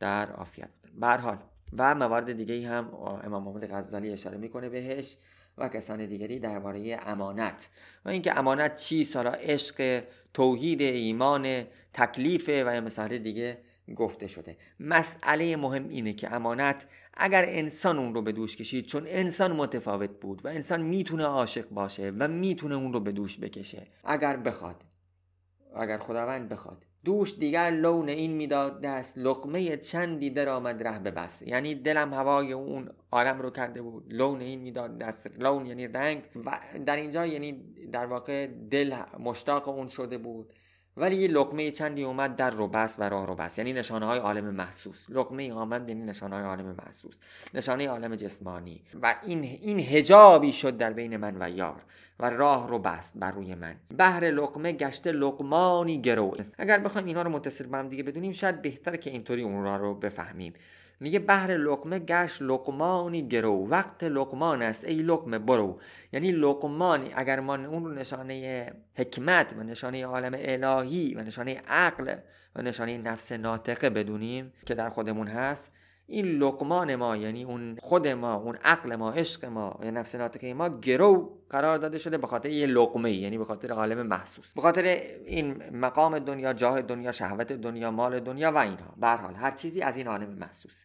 در 0.00 0.32
عافیت 0.32 0.68
بودن. 0.92 1.20
حال 1.20 1.38
و 1.78 1.94
موارد 1.94 2.32
دیگه 2.32 2.68
هم 2.68 2.94
امام 3.24 3.42
محمد 3.42 3.72
غزالی 3.72 4.12
اشاره 4.12 4.36
می‌کنه 4.36 4.68
بهش. 4.68 5.18
و 5.60 5.68
کسان 5.68 6.06
دیگری 6.06 6.38
درباره 6.38 7.00
امانت. 7.06 7.68
و 8.04 8.08
اینکه 8.08 8.38
امانت 8.38 8.76
چی 8.76 9.08
حالا 9.14 9.30
عشق 9.30 10.02
توحید 10.34 10.82
ایمان 10.82 11.64
تکلیف 11.92 12.48
و 12.48 12.74
یا 12.74 12.80
مثال 12.80 13.18
دیگه 13.18 13.58
گفته 13.96 14.26
شده. 14.26 14.56
مسئله 14.80 15.56
مهم 15.56 15.88
اینه 15.88 16.12
که 16.12 16.32
امانت 16.34 16.86
اگر 17.14 17.44
انسان 17.48 17.98
اون 17.98 18.14
رو 18.14 18.22
به 18.22 18.32
دوش 18.32 18.56
کشید 18.56 18.86
چون 18.86 19.04
انسان 19.06 19.52
متفاوت 19.52 20.10
بود 20.10 20.44
و 20.44 20.48
انسان 20.48 20.82
می‌تونه 20.82 21.24
عاشق 21.24 21.68
باشه 21.68 22.12
و 22.18 22.28
می‌تونه 22.28 22.74
اون 22.74 22.92
رو 22.92 23.00
به 23.00 23.12
دوش 23.12 23.38
بکشه. 23.38 23.86
اگر 24.04 24.36
بخواد 24.36 24.84
اگر 25.76 25.98
خداوند 25.98 26.48
بخواد 26.48 26.84
دوش 27.04 27.38
دیگر 27.38 27.70
لون 27.70 28.08
این 28.08 28.32
می‌داد 28.32 28.80
دست. 28.80 29.18
لقمه 29.18 29.76
چندی 29.76 30.30
در 30.30 30.48
آمد 30.48 30.82
ره 30.86 30.98
به 30.98 31.10
بس. 31.10 31.42
یعنی 31.42 31.74
دلم 31.74 32.14
هوای 32.14 32.52
اون 32.52 32.90
عالم 33.12 33.42
رو 33.42 33.50
کرده 33.50 33.82
بود. 33.82 34.04
لون 34.08 34.40
این 34.40 34.60
می‌داد 34.60 34.98
دست. 34.98 35.30
لون 35.38 35.66
یعنی 35.66 35.86
رنگ. 35.86 36.22
و 36.44 36.58
در 36.86 36.96
اینجا 36.96 37.26
یعنی 37.26 37.52
در 37.92 38.06
واقع 38.06 38.46
دل 38.46 38.94
مشتاق 39.20 39.68
اون 39.68 39.88
شده 39.88 40.18
بود. 40.18 40.52
ولی 40.98 41.16
یه 41.16 41.28
لقمه 41.28 41.70
چندی 41.70 42.04
اومد 42.04 42.36
در 42.36 42.50
رو 42.50 42.68
بس 42.68 42.96
و 42.98 43.08
راه 43.08 43.26
رو 43.26 43.34
بس. 43.34 43.58
یعنی 43.58 43.72
نشانه 43.72 44.06
های 44.06 44.18
عالم 44.18 44.44
محسوس. 44.44 45.06
لقمه 45.08 45.52
آمد 45.52 45.88
یعنی 45.88 46.02
نشانه 46.02 46.36
های 46.36 46.44
عالم 46.44 46.76
محسوس. 46.86 47.14
نشانه 47.54 47.88
عالم 47.88 48.16
جسمانی. 48.16 48.82
و 49.02 49.14
این 49.26 49.42
این 49.42 49.80
هجابی 49.80 50.52
شد 50.52 50.76
در 50.76 50.92
بین 50.92 51.16
من 51.16 51.36
و 51.40 51.50
یار. 51.50 51.82
و 52.20 52.30
راه 52.30 52.68
رو 52.68 52.78
بست 52.78 53.12
بر 53.16 53.30
روی 53.30 53.54
من. 53.54 53.74
بهر 53.96 54.24
لقمه 54.24 54.72
گشته 54.72 55.12
لقمانی 55.12 56.00
گرو 56.00 56.36
اگر 56.58 56.78
بخوایم 56.78 57.06
اینا 57.06 57.22
رو 57.22 57.30
متصل 57.30 57.66
به 57.66 57.76
هم 57.76 57.88
دیگه 57.88 58.02
بدونیم 58.02 58.32
شاید 58.32 58.62
بهتر 58.62 58.96
که 58.96 59.10
اینطوری 59.10 59.42
اون 59.42 59.64
را 59.64 59.76
رو 59.76 59.94
بفهمیم. 59.94 60.52
میگه 61.00 61.18
بهر 61.18 61.50
لقمه 61.50 61.98
گشت 61.98 62.42
لقمانی 62.42 63.28
گرو 63.28 63.68
وقت 63.68 64.04
لقمان 64.04 64.62
است 64.62 64.84
ای 64.84 65.02
لقمه 65.02 65.38
برو. 65.38 65.80
یعنی 66.12 66.32
لقمانی 66.32 67.10
اگر 67.14 67.40
ما 67.40 67.54
اون 67.54 67.84
رو 67.84 67.92
نشانه 67.94 68.72
حکمت 68.94 69.54
و 69.58 69.62
نشانه 69.62 70.06
عالم 70.06 70.32
الهی 70.34 71.14
و 71.14 71.22
نشانه 71.22 71.62
عقل 71.68 72.16
و 72.56 72.62
نشانه 72.62 72.98
نفس 72.98 73.32
ناطقه 73.32 73.90
بدونیم 73.90 74.52
که 74.66 74.74
در 74.74 74.88
خودمون 74.88 75.28
هست 75.28 75.72
این 76.10 76.26
لقمان 76.26 76.94
ما 76.94 77.16
یعنی 77.16 77.44
اون 77.44 77.76
خود 77.82 78.08
ما 78.08 78.34
اون 78.34 78.58
عقل 78.64 78.96
ما 78.96 79.12
عشق 79.12 79.44
ما 79.44 79.80
یا 79.82 79.90
نفس 79.90 80.14
ناطقه 80.14 80.54
ما 80.54 80.68
گرو 80.68 81.38
قرار 81.50 81.78
داده 81.78 81.98
شده 81.98 82.18
به 82.18 82.26
خاطر 82.26 82.50
یه 82.50 82.66
لقمه 82.66 83.12
یعنی 83.12 83.38
به 83.38 83.44
خاطر 83.44 83.72
عالم 83.72 84.06
محسوس. 84.06 84.54
به 84.54 84.60
خاطر 84.60 84.82
این 84.82 85.62
مقام 85.72 86.18
دنیا 86.18 86.52
جاه 86.52 86.82
دنیا 86.82 87.12
شهوت 87.12 87.52
دنیا 87.52 87.90
مال 87.90 88.20
دنیا 88.20 88.52
و 88.52 88.56
اینها. 88.56 88.94
به 88.96 89.08
حال 89.08 89.34
هر 89.34 89.50
چیزی 89.50 89.82
از 89.82 89.96
این 89.96 90.06
عالم 90.06 90.30
محسوس. 90.30 90.84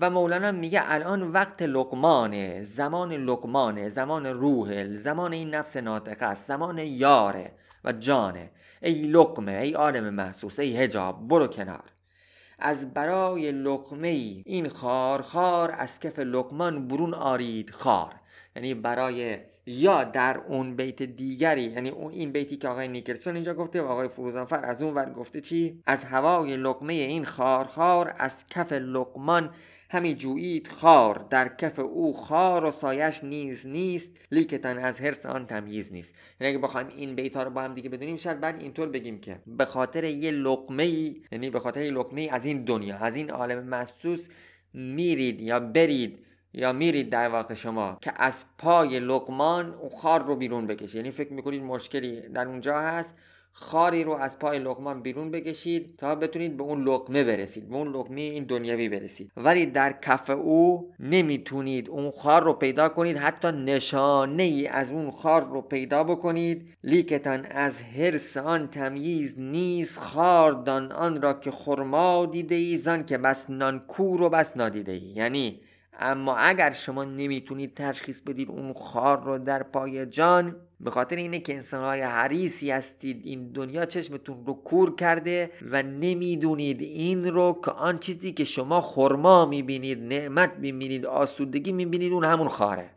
و 0.00 0.10
مولانا 0.10 0.52
میگه 0.52 0.80
الان 0.84 1.22
وقت 1.22 1.62
لقمانه 1.62 2.62
زمان 2.62 3.12
لقمانه 3.12 3.88
زمان 3.88 4.26
روح 4.26 4.96
زمان 4.96 5.32
این 5.32 5.54
نفس 5.54 5.76
ناطقه 5.76 6.26
است 6.26 6.48
زمان 6.48 6.78
یاره 6.78 7.52
و 7.84 7.92
جانه. 7.92 8.50
ای 8.82 9.06
لقمه 9.06 9.52
ای 9.52 9.72
عالم 9.72 10.14
محسوس 10.14 10.58
ای 10.58 10.76
هجاب 10.76 11.28
برو 11.28 11.46
کنار. 11.46 11.84
از 12.58 12.94
برای 12.94 13.52
لقمه 13.52 14.08
ای 14.08 14.42
این 14.46 14.68
خار 14.68 15.22
خار 15.22 15.74
از 15.78 16.00
کف 16.00 16.18
لقمان 16.18 16.88
برون 16.88 17.14
آرید 17.14 17.70
خار. 17.70 18.14
یعنی 18.56 18.74
برای 18.74 19.38
یا 19.66 20.04
در 20.04 20.38
اون 20.48 20.76
بیت 20.76 21.02
دیگری 21.02 21.62
یعنی 21.62 21.88
اون 21.88 22.12
این 22.12 22.32
بیتی 22.32 22.56
که 22.56 22.68
آقای 22.68 22.88
نیکلسون 22.88 23.34
اینجا 23.34 23.54
گفته 23.54 23.82
و 23.82 23.86
آقای 23.86 24.08
فروزانفر 24.08 24.64
از 24.64 24.82
اون 24.82 24.94
ور 24.94 25.12
گفته 25.12 25.40
چی؟ 25.40 25.82
از 25.86 26.04
هوای 26.04 26.56
لقمه 26.56 26.92
این 26.92 27.24
خار 27.24 27.64
خار 27.64 28.14
از 28.18 28.46
کف 28.46 28.72
لقمان 28.72 29.50
همی 29.90 30.14
جویید 30.14 30.68
خار 30.68 31.26
در 31.30 31.56
کف 31.56 31.78
او 31.78 32.12
خار 32.12 32.64
و 32.64 32.70
سایش 32.70 33.24
نیز 33.24 33.66
نیست 33.66 34.16
لیکتن 34.32 34.78
از 34.78 35.00
حرس 35.00 35.26
آن 35.26 35.46
تمیز 35.46 35.92
نیست. 35.92 36.14
یعنی 36.40 36.52
اگه 36.52 36.62
بخوایم 36.62 36.88
این 36.88 37.14
بیت 37.14 37.36
ها 37.36 37.42
رو 37.42 37.50
با 37.50 37.62
هم 37.62 37.74
دیگه 37.74 37.88
بدونیم 37.88 38.16
شاید 38.16 38.40
بعد 38.40 38.60
اینطور 38.60 38.88
بگیم 38.88 39.20
که 39.20 39.38
به 39.46 39.64
خاطر 39.64 40.04
یه 40.04 40.30
لقمه 40.30 40.82
ای 40.82 41.22
یعنی 41.32 41.50
به 41.50 41.60
خاطر 41.60 41.82
یه 41.82 41.90
لقمه 41.90 42.20
ای 42.20 42.28
از 42.28 42.46
این 42.46 42.64
دنیا 42.64 42.96
از 42.96 43.16
این 43.16 43.30
عالم 43.30 43.64
محسوس 43.64 44.28
میرید 44.74 45.40
یا 45.40 45.60
برید. 45.60 46.18
یا 46.54 46.72
میرید 46.72 47.10
در 47.10 47.28
واقع 47.28 47.54
شما 47.54 47.98
که 48.00 48.12
از 48.16 48.44
پای 48.58 49.00
لقمان 49.00 49.74
اون 49.74 49.90
خار 49.90 50.22
رو 50.22 50.36
بیرون 50.36 50.66
بکشید. 50.66 50.94
یعنی 50.94 51.10
فکر 51.10 51.32
می‌کنید 51.32 51.62
مشکلی 51.62 52.20
در 52.20 52.48
اونجا 52.48 52.80
هست. 52.80 53.14
خاری 53.56 54.04
رو 54.04 54.12
از 54.12 54.38
پای 54.38 54.58
لقمان 54.58 55.02
بیرون 55.02 55.30
بکشید 55.30 55.96
تا 55.98 56.14
بتونید 56.14 56.56
به 56.56 56.62
اون 56.62 56.84
لقمه 56.84 57.24
برسید. 57.24 57.68
به 57.68 57.74
اون 57.74 57.88
لقمه 57.88 58.20
این 58.20 58.44
دنیوی 58.44 58.88
برسید. 58.88 59.32
ولی 59.36 59.66
در 59.66 59.92
کف 60.02 60.30
او 60.30 60.92
نمی‌تونید 61.00 61.90
اون 61.90 62.10
خار 62.10 62.42
رو 62.42 62.52
پیدا 62.52 62.88
کنید. 62.88 63.18
حتی 63.18 63.48
نشانه 63.48 64.42
ای 64.42 64.66
از 64.66 64.90
اون 64.90 65.10
خار 65.10 65.44
رو 65.44 65.60
پیدا 65.60 66.04
بکنید. 66.04 66.76
لیکتان 66.84 67.46
از 67.50 67.82
حرس 67.82 68.36
آن 68.36 68.68
تمییز 68.68 69.34
نیست. 69.38 69.98
خار 69.98 70.52
دان 70.52 70.92
آن 70.92 71.22
را 71.22 71.34
که 71.34 71.50
خرما 71.50 72.26
دیده 72.26 72.54
ای 72.54 72.76
زن 72.76 73.04
که 73.04 73.18
بس 73.18 73.50
نان 73.50 73.78
کور 73.78 74.22
و 74.22 74.28
بس 74.28 74.56
نادیده 74.56 74.92
ای 74.92 74.98
یعنی 75.00 75.60
اما 75.98 76.36
اگر 76.36 76.72
شما 76.72 77.04
نمی‌تونید 77.04 77.74
تشخیص 77.74 78.20
بدید 78.20 78.50
اون 78.50 78.72
خار 78.72 79.24
رو 79.24 79.38
در 79.38 79.62
پای 79.62 80.06
جان 80.06 80.56
به 80.80 80.90
خاطر 80.90 81.16
اینه 81.16 81.38
که 81.38 81.54
انسانهای 81.54 82.00
حریصی 82.00 82.70
هستید. 82.70 83.20
این 83.24 83.52
دنیا 83.52 83.84
چشمتون 83.84 84.46
رو 84.46 84.54
کور 84.54 84.94
کرده 84.94 85.50
و 85.70 85.82
نمی‌دونید 85.82 86.82
این 86.82 87.24
رو 87.24 87.60
که 87.64 87.70
آن 87.70 87.98
چیزی 87.98 88.32
که 88.32 88.44
شما 88.44 88.80
خرما 88.80 89.46
می‌بینید 89.46 90.02
نعمت 90.02 90.52
می‌بینید 90.58 91.06
آسودگی 91.06 91.72
می‌بینید 91.72 92.12
اون 92.12 92.24
همون 92.24 92.48
خاره. 92.48 92.90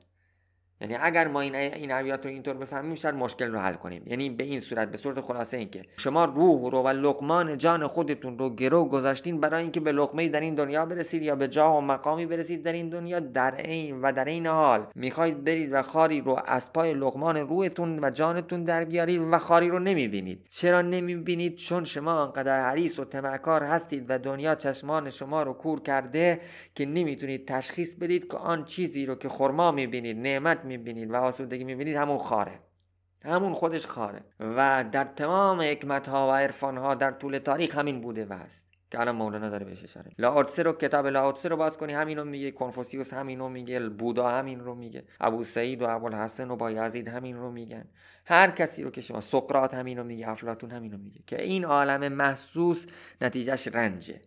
یعنی 0.82 0.96
اگر 1.02 1.28
ما 1.28 1.42
این 1.42 1.56
این 1.56 1.92
ابیات 1.92 2.26
رو 2.26 2.32
اینطور 2.32 2.54
بفهمیم 2.54 2.96
شاید 2.96 3.16
مشکل 3.16 3.52
رو 3.52 3.60
حل 3.60 3.74
کنیم. 3.74 4.04
یعنی 4.06 4.30
به 4.30 4.44
این 4.44 4.60
صورت 4.60 4.92
به 4.92 4.98
صورت 4.98 5.22
خلاصه 5.22 5.58
اینکه 5.58 5.82
شما 5.98 6.26
روح 6.26 6.72
رو 6.72 6.82
و 6.82 6.88
لقمان 6.88 7.58
جان 7.58 7.88
خودتون 7.88 8.40
رو 8.40 8.56
گرو 8.56 8.86
گذاشتین 8.86 9.40
برای 9.40 9.62
اینکه 9.62 9.80
به 9.80 9.92
لقمه 9.92 10.30
در 10.30 10.42
این 10.42 10.56
دنیا 10.56 10.86
برسید 10.86 11.24
یا 11.24 11.36
به 11.36 11.48
جاه 11.48 11.78
و 11.78 11.82
مقامی 11.82 12.26
برسید 12.26 12.64
در 12.64 12.74
این 12.74 12.90
دنیا 12.90 13.20
در 13.20 13.56
این 13.58 14.02
و 14.02 14.12
در 14.12 14.26
این 14.26 14.48
حال 14.48 14.88
می‌خواید 14.96 15.44
برید 15.44 15.70
و 15.74 15.82
خاری 15.82 16.22
رو 16.22 16.40
از 16.46 16.74
پای 16.74 16.94
لقمان 16.94 17.38
روحتون 17.38 18.00
و 18.04 18.10
جانتون 18.10 18.64
در 18.64 18.86
بیارید 18.86 19.22
و 19.22 19.38
خاری 19.38 19.70
رو 19.70 19.80
نمی‌بینید. 19.80 20.46
چرا 20.50 20.82
نمی‌بینید؟ 20.82 21.56
چون 21.56 21.84
شما 21.84 22.24
انقدر 22.24 22.60
حریص 22.60 23.00
و 23.00 23.06
تمکار 23.06 23.64
هستید 23.64 24.06
و 24.10 24.20
دنیا 24.20 24.56
چشمان 24.56 25.10
شما 25.10 25.44
رو 25.44 25.54
کور 25.54 25.82
کرده 25.82 26.40
که 26.76 26.86
نمی‌تونید 26.86 27.48
تشخیص 27.48 27.96
بدید 27.96 28.32
که 28.32 28.38
آن 28.38 28.66
چیزی 28.66 29.06
رو 29.06 29.16
که 29.16 29.30
خرما 29.30 29.72
می‌بینید 29.72 30.18
نعمت 30.18 30.67
می‌بینید 30.68 31.12
و 31.12 31.16
آسودگی 31.16 31.64
می‌بینید 31.64 31.96
همون 31.96 32.18
خاره. 32.18 32.60
همون 33.24 33.54
خودش 33.54 33.86
خاره. 33.86 34.22
و 34.40 34.86
در 34.92 35.04
تمام 35.04 35.62
حکمت 35.62 36.10
ها 36.10 36.28
و 36.28 36.32
عرفان 36.32 36.78
ها 36.78 36.96
در 36.96 37.12
طول 37.12 37.38
تاریخ 37.38 37.78
همین 37.78 38.02
بوده 38.02 38.26
و 38.26 38.34
هست 38.34 38.68
که 38.92 39.00
الان 39.00 39.16
مولانا 39.16 39.50
داره 39.50 39.66
بهش 39.66 39.84
اشاره 39.84 40.12
لاوتسه 40.20 40.64
رو 40.64 40.74
کتاب 40.74 41.08
لاوتسه 41.08 41.50
رو 41.50 41.58
باز 41.58 41.78
کنی 41.78 41.94
همین 41.94 42.18
رو 42.18 42.26
میگه. 42.26 42.52
کنفوسیوس 42.52 43.14
همین 43.14 43.40
رو 43.40 43.50
میگه. 43.50 43.80
بودا 43.90 44.30
همین 44.30 44.60
رو 44.60 44.76
میگه. 44.76 45.04
ابو 45.20 45.44
سعید 45.44 45.82
و 45.82 45.90
ابوالحسن 45.90 46.52
و 46.52 46.56
بایزید 46.56 47.08
همین 47.08 47.38
رو 47.38 47.52
میگن. 47.52 47.86
هر 48.26 48.52
کسی 48.52 48.84
رو 48.84 48.92
که 48.92 49.02
شما 49.02 49.22
سقراط 49.22 49.74
همین 49.74 49.98
رو 49.98 50.04
میگه 50.04 50.30
افلاطون 50.30 50.72
همین 50.72 50.92
رو 50.92 50.98
میگه. 50.98 51.22
که 51.28 51.44
این 51.44 51.66
عالم 51.66 52.14
محسوس 52.14 52.86
نتیجهش 53.22 53.68
رنجه. 53.68 54.22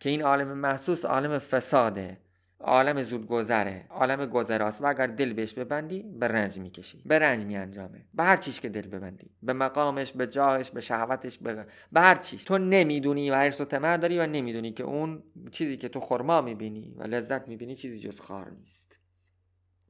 که 0.00 0.10
این 0.10 0.22
عالم 0.22 0.48
محسوس 0.48 1.04
عالم 1.04 1.38
فساده. 1.38 2.18
عالم 2.62 3.02
زود 3.02 3.26
گذره 3.26 3.86
عالم 3.90 4.26
گذراست 4.26 4.82
و 4.82 4.86
اگر 4.86 5.06
دل 5.06 5.32
بهش 5.32 5.54
ببندی 5.54 6.02
به 6.02 6.28
رنج 6.28 6.58
می‌کشی. 6.58 7.02
به 7.06 7.18
رنج 7.18 7.44
میانجامه. 7.44 8.06
به 8.14 8.22
هر 8.22 8.36
چیش 8.36 8.60
که 8.60 8.68
دل 8.68 8.86
ببندی. 8.86 9.30
به 9.42 9.52
مقامش 9.52 10.12
به 10.12 10.26
جاهش 10.26 10.70
به 10.70 10.80
شهوتش 10.80 11.38
به, 11.38 11.66
به 11.92 12.00
هر 12.00 12.14
چیش. 12.14 12.44
تو 12.44 12.58
نمی‌دونی 12.58 13.30
و 13.30 13.34
حرس 13.34 13.60
و 13.60 13.64
طمع 13.64 13.96
داری 13.96 14.18
و 14.18 14.26
نمی‌دونی 14.26 14.70
که 14.72 14.84
اون 14.84 15.22
چیزی 15.50 15.76
که 15.76 15.88
تو 15.88 16.00
خرما 16.00 16.40
می‌بینی 16.40 16.94
و 16.96 17.02
لذت 17.02 17.48
می‌بینی 17.48 17.76
چیزی 17.76 18.00
جز 18.00 18.20
خار 18.20 18.50
نیست. 18.50 18.98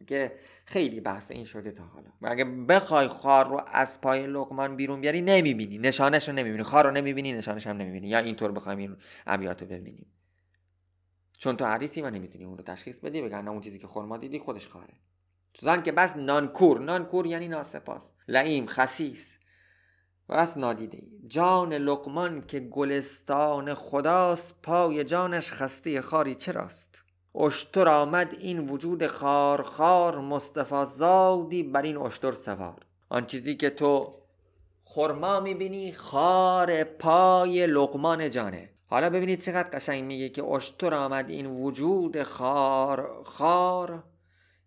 که 0.07 0.33
خیلی 0.65 1.01
بحث 1.01 1.31
این 1.31 1.45
شده 1.45 1.71
تا 1.71 1.85
حالا. 1.85 2.09
و 2.23 2.29
اگه 2.31 2.45
بخوای 2.45 3.09
خار 3.09 3.49
رو 3.49 3.61
از 3.73 4.01
پای 4.01 4.27
لقمان 4.27 4.77
بیرون 4.77 5.01
بیاری 5.01 5.23
نمی‌بینی. 5.23 5.79
نشانش 5.79 6.29
رو 6.29 6.35
نمی‌بینی. 6.35 6.63
خار 6.63 6.85
رو 6.85 6.91
نمی‌بینی 6.91 7.33
نشانش 7.33 7.67
هم 7.67 7.77
نمی‌بینی. 7.77 8.09
یا 8.09 8.19
اینطور 8.19 8.53
بخوایم 8.53 8.79
این 8.79 8.97
ابیات 9.27 9.63
رو 9.63 9.69
ببینیم. 9.69 10.07
چون 11.43 11.57
تو 11.57 11.65
حریصی 11.65 12.03
و 12.03 12.11
نمی‌تونی 12.11 12.45
اون 12.45 12.59
رو 12.59 12.65
تشخیص 12.65 12.99
بدی 12.99 13.21
نه 13.21 13.51
اون 13.51 13.61
چیزی 13.61 13.79
که 13.79 13.87
خورما 13.87 14.17
دیدی 14.17 14.39
خودش 14.39 14.69
خاره. 14.69 14.95
زن 15.61 15.83
که 15.83 15.93
بس 15.93 16.17
نانکور 16.17 16.81
نانکور 16.81 17.27
یعنی 17.27 17.49
ناسپاس. 17.49 18.13
لعیم 18.29 18.67
خسیس. 18.67 19.39
پس 20.29 20.57
نادیده 20.57 20.99
ای. 20.99 21.29
جان 21.29 21.73
لقمان 21.73 22.47
که 22.47 22.61
گلستان 22.61 23.75
خداست 23.75 24.63
پای 24.63 25.05
جانش 25.05 25.53
خسته 25.53 26.01
خاری 26.01 26.35
چراست؟ 26.35 27.05
اشتر 27.35 27.89
آمد 27.89 28.37
این 28.41 28.59
وجود 28.69 29.07
خار 29.07 29.63
خار 29.63 30.21
مصطفی 30.21 30.85
زادی 30.87 31.63
بر 31.63 31.83
این 31.83 31.97
اشتر 31.97 32.33
سوار. 32.33 32.87
آن 33.09 33.27
چیزی 33.27 33.57
که 33.57 33.71
تو 33.71 34.15
خرما 34.85 35.41
می‌بینی 35.41 35.93
خار 35.93 36.85
پای 36.85 37.67
لقمان 37.67 38.31
جانه. 38.31 38.72
حالا 38.93 39.11
ببینید 39.11 39.41
چقدر 39.41 39.69
قشنگ 39.73 40.05
میگه 40.05 40.29
که 40.29 40.45
اشتر 40.45 40.95
آمد 40.95 41.31
این 41.31 41.47
وجود 41.47 42.23
خار. 42.23 43.23
خار. 43.25 44.05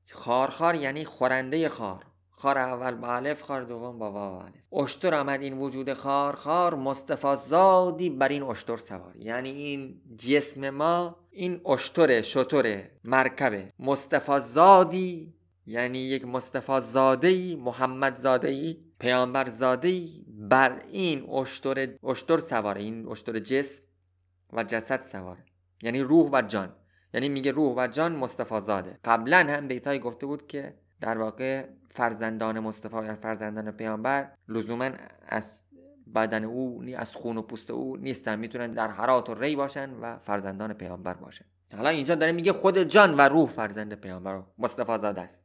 خار 0.09 0.49
خار 0.49 0.75
یعنی 0.75 1.05
خورنده 1.05 1.69
خار. 1.69 2.05
خار 2.31 2.57
اول 2.57 2.95
با 2.95 3.15
الف 3.15 3.41
خار 3.41 3.63
دوم 3.63 3.99
با 3.99 4.11
واو 4.11 4.41
الف. 4.41 4.73
اشتر 4.73 5.13
آمد 5.13 5.41
این 5.41 5.57
وجود 5.57 5.93
خار. 5.93 6.35
خار 6.35 6.75
مصطفی 6.75 7.35
زادی 7.35 8.09
بر 8.09 8.29
این 8.29 8.43
اشتر 8.43 8.77
سوار. 8.77 9.15
یعنی 9.15 9.49
این 9.49 10.01
جسم 10.17 10.69
ما 10.69 11.15
این 11.31 11.61
اشتر 11.67 12.21
شطور 12.21 12.83
مرکبه 13.03 13.67
مصطفی 13.79 14.39
زادی 14.39 15.33
یعنی 15.65 15.99
یک 15.99 16.25
مصطفی 16.25 16.81
زاده 16.81 17.27
ای 17.27 17.55
محمد 17.55 18.15
زاده 18.15 18.47
ای 18.47 18.77
پیامبر 18.99 19.49
زاده 19.49 19.87
ای 19.87 20.25
بر 20.27 20.81
این 20.91 21.29
اشتر 21.29 21.87
اشتر 22.03 22.37
سواره 22.37 22.81
این 22.81 23.07
اشتر 23.07 23.39
جسم. 23.39 23.84
و 24.53 24.63
جسد 24.63 25.03
سواره 25.03 25.43
یعنی 25.81 25.99
روح 25.99 26.29
و 26.33 26.41
جان. 26.41 26.75
یعنی 27.13 27.29
میگه 27.29 27.51
روح 27.51 27.73
و 27.77 27.87
جان 27.87 28.15
مصطفی 28.15 28.61
زاده. 28.61 28.99
قبلا 29.03 29.37
هم 29.37 29.67
بیتای 29.67 29.99
گفته 29.99 30.25
بود 30.25 30.47
که 30.47 30.73
در 31.01 31.17
واقع 31.17 31.65
فرزندان 31.89 32.59
مصطفی 32.59 33.05
یا 33.05 33.15
فرزندان 33.15 33.71
پیامبر 33.71 34.31
لزوما 34.47 34.89
از 35.27 35.61
بدن 36.15 36.43
او 36.43 36.83
از 36.97 37.15
خون 37.15 37.37
و 37.37 37.41
پوست 37.41 37.71
او 37.71 37.97
نیستن. 37.97 38.39
می‌تونن 38.39 38.73
در 38.73 38.87
حرات 38.87 39.29
و 39.29 39.35
ری 39.35 39.55
باشن 39.55 39.93
و 39.93 40.17
فرزندان 40.17 40.73
پیامبر 40.73 41.13
باشن. 41.13 41.45
حالا 41.77 41.89
اینجا 41.89 42.15
داره 42.15 42.31
میگه 42.31 42.53
خود 42.53 42.77
جان 42.77 43.17
و 43.17 43.21
روح 43.21 43.49
فرزند 43.49 43.93
پیامبر 43.93 44.43
مصطفی 44.57 44.97
زاده 44.99 45.21
است. 45.21 45.41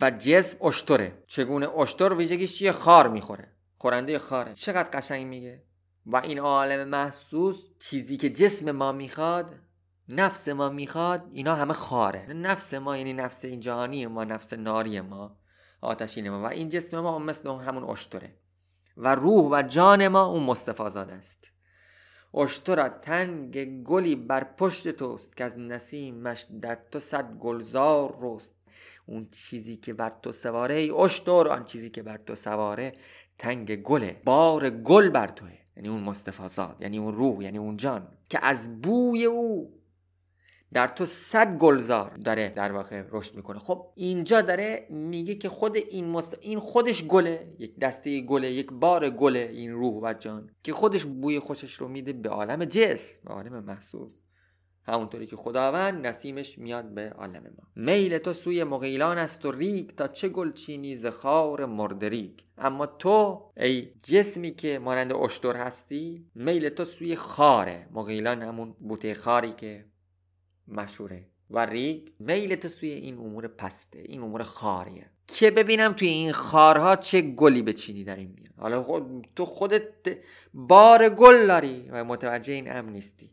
و 0.00 0.10
جسم 0.10 0.66
اشتره. 0.66 1.22
چگونه؟ 1.26 1.78
اشتر 1.78 2.12
ویژگیش 2.12 2.58
چیه؟ 2.58 2.72
خار 2.72 3.08
می‌خوره. 3.08 3.48
خورنده 3.78 4.18
خاره. 4.18 4.54
چقدر 4.54 4.88
قشنگ 4.92 5.26
میگه؟ 5.26 5.62
و 6.06 6.16
این 6.16 6.38
عالم 6.38 6.88
محسوس 6.88 7.56
چیزی 7.78 8.16
که 8.16 8.30
جسم 8.30 8.70
ما 8.70 8.92
می‌خواد 8.92 9.54
نفس 10.08 10.48
ما 10.48 10.68
می‌خواد 10.68 11.28
اینا 11.32 11.54
همه 11.54 11.72
خاره. 11.72 12.32
نفس 12.32 12.74
ما 12.74 12.96
یعنی 12.96 13.12
نفس 13.12 13.44
این 13.44 13.60
جهانی 13.60 14.06
ما 14.06 14.24
نفس 14.24 14.52
ناری 14.52 15.00
ما 15.00 15.36
آتشین 15.80 16.30
ما. 16.30 16.42
و 16.42 16.46
این 16.46 16.68
جسم 16.68 17.00
ما 17.00 17.18
مثل 17.18 17.48
همون 17.48 17.84
اشتره. 17.84 18.36
و 18.96 19.14
روح 19.14 19.48
و 19.52 19.62
جان 19.62 20.08
ما 20.08 20.24
اون 20.24 20.42
مستفازاد 20.42 21.10
است. 21.10 21.52
اشترا 22.34 22.88
تنگ 22.88 23.82
گلی 23.82 24.16
بر 24.16 24.44
پشت 24.44 24.88
توست 24.88 25.36
که 25.36 25.44
از 25.44 25.58
نسیمش 25.58 26.46
در 26.62 26.78
تو 26.90 26.98
صد 26.98 27.38
گلزار 27.38 28.18
رست. 28.22 28.54
اون 29.06 29.28
چیزی 29.30 29.76
که 29.76 29.94
بر 29.94 30.12
تو 30.22 30.32
سواره 30.32 30.74
ای 30.74 30.90
اشتر 30.90 31.48
آن 31.48 31.64
چیزی 31.64 31.90
که 31.90 32.02
بر 32.02 32.16
تو 32.16 32.34
سواره 32.34 32.92
تنگ 33.38 33.76
گله 33.76 34.22
بار 34.24 34.70
گل 34.70 35.08
بر 35.08 35.26
توه. 35.26 35.59
یعنی 35.80 35.88
اون 35.88 36.02
مستفازاد 36.02 36.76
یعنی 36.80 36.98
اون 36.98 37.14
روح 37.14 37.42
یعنی 37.42 37.58
اون 37.58 37.76
جان 37.76 38.08
که 38.28 38.38
از 38.44 38.82
بوی 38.82 39.24
او 39.24 39.72
در 40.72 40.88
تو 40.88 41.04
صد 41.04 41.58
گلزار 41.58 42.16
داره 42.16 42.48
در 42.48 42.72
واقع 42.72 43.04
رشد 43.10 43.36
می‌کنه. 43.36 43.58
خب 43.58 43.92
اینجا 43.94 44.40
داره 44.40 44.86
میگه 44.90 45.34
که 45.34 45.48
خود 45.48 45.76
این 45.76 46.10
مست... 46.10 46.38
این 46.40 46.58
خودش 46.58 47.04
گله 47.04 47.54
یک 47.58 47.78
دسته 47.78 48.20
گله 48.20 48.52
یک 48.52 48.72
بار 48.72 49.10
گله 49.10 49.50
این 49.52 49.72
روح 49.72 49.94
و 50.02 50.14
جان 50.18 50.50
که 50.62 50.72
خودش 50.72 51.04
بوی 51.04 51.38
خوشش 51.38 51.74
رو 51.74 51.88
میده 51.88 52.12
به 52.12 52.28
عالم 52.28 52.64
جسم 52.64 53.20
به 53.24 53.34
عالم 53.34 53.64
محسوس. 53.64 54.20
همونطوری 54.86 55.26
که 55.26 55.36
خداوند 55.36 56.06
نسیمش 56.06 56.58
میاد 56.58 56.94
به 56.94 57.10
عالم 57.10 57.42
ما. 57.42 57.64
میل 57.76 58.18
تو 58.18 58.32
سوی 58.32 58.64
مغیلان 58.64 59.18
است 59.18 59.44
و 59.44 59.50
ریگ 59.50 59.90
تا 59.90 60.08
چه 60.08 60.28
گلچینی 60.28 60.96
زخار 60.96 61.66
مردریگ 61.66 62.30
اما 62.58 62.86
تو 62.86 63.42
ای 63.56 63.88
جسمی 64.02 64.50
که 64.50 64.78
مانند 64.78 65.12
اشتر 65.12 65.56
هستی 65.56 66.26
میل 66.34 66.68
تو 66.68 66.84
سوی 66.84 67.16
خاره 67.16 67.88
مغیلان 67.92 68.42
همون 68.42 68.76
بوته 68.80 69.14
خاری 69.14 69.52
که 69.52 69.84
مشهوره. 70.68 71.26
و 71.50 71.66
ریگ 71.66 72.08
میل 72.18 72.54
تو 72.54 72.68
سوی 72.68 72.88
این 72.88 73.18
امور 73.18 73.48
پسته 73.48 73.98
این 73.98 74.22
امور 74.22 74.42
خاریه. 74.42 75.10
که 75.26 75.50
ببینم 75.50 75.92
توی 75.92 76.08
این 76.08 76.32
خارها 76.32 76.96
چه 76.96 77.20
گلی 77.20 77.62
بچینی 77.62 78.04
در 78.04 78.16
این 78.16 78.34
میان. 78.38 78.52
حالا 78.56 78.82
خود 78.82 79.26
تو 79.36 79.44
خودت 79.44 80.18
بار 80.54 81.08
گل 81.08 81.46
داری 81.46 81.88
و 81.90 82.04
متوجه 82.04 82.52
این 82.52 82.72
امر 82.72 82.90
نیستی. 82.90 83.30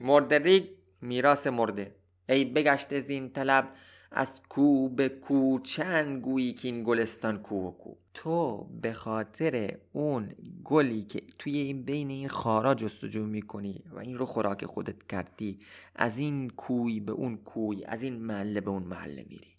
مرد 0.00 0.34
ریگ 0.34 0.64
میراس 1.00 1.46
مرده. 1.46 1.94
ای 2.28 2.44
بگشت 2.44 3.00
زین 3.00 3.30
طلب 3.30 3.74
از 4.12 4.40
کو 4.48 4.88
به 4.88 5.08
کو 5.08 5.58
چند 5.58 6.22
گویی 6.22 6.52
که 6.52 6.68
این 6.68 6.84
گلستان 6.84 7.38
کو 7.38 7.68
و 7.68 7.70
کو. 7.70 7.94
تو 8.14 8.64
به 8.82 8.92
خاطر 8.92 9.78
اون 9.92 10.34
گلی 10.64 11.02
که 11.02 11.22
توی 11.38 11.58
این 11.58 11.82
بین 11.82 12.10
این 12.10 12.28
خارا 12.28 12.74
جستجو 12.74 13.26
می‌کنی 13.26 13.84
و 13.92 13.98
این 13.98 14.18
رو 14.18 14.26
خوراک 14.26 14.66
خودت 14.66 15.02
کردی 15.02 15.56
از 15.96 16.18
این 16.18 16.50
کوی 16.50 17.00
به 17.00 17.12
اون 17.12 17.36
کوی 17.36 17.84
از 17.84 18.02
این 18.02 18.22
محله 18.22 18.60
به 18.60 18.70
اون 18.70 18.82
محله 18.82 19.26
میری. 19.28 19.56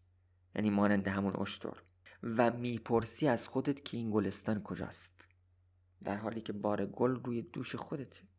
یعنی 0.55 0.69
مانند 0.69 1.07
همون 1.07 1.35
اشتر. 1.35 1.83
و 2.23 2.51
می‌پرسی 2.51 3.27
از 3.27 3.47
خودت 3.47 3.85
که 3.85 3.97
این 3.97 4.11
گلستان 4.11 4.63
کجاست. 4.63 5.27
در 6.03 6.15
حالی 6.15 6.41
که 6.41 6.53
بار 6.53 6.85
گل 6.85 7.15
روی 7.23 7.41
دوش 7.41 7.75
خودته. 7.75 8.30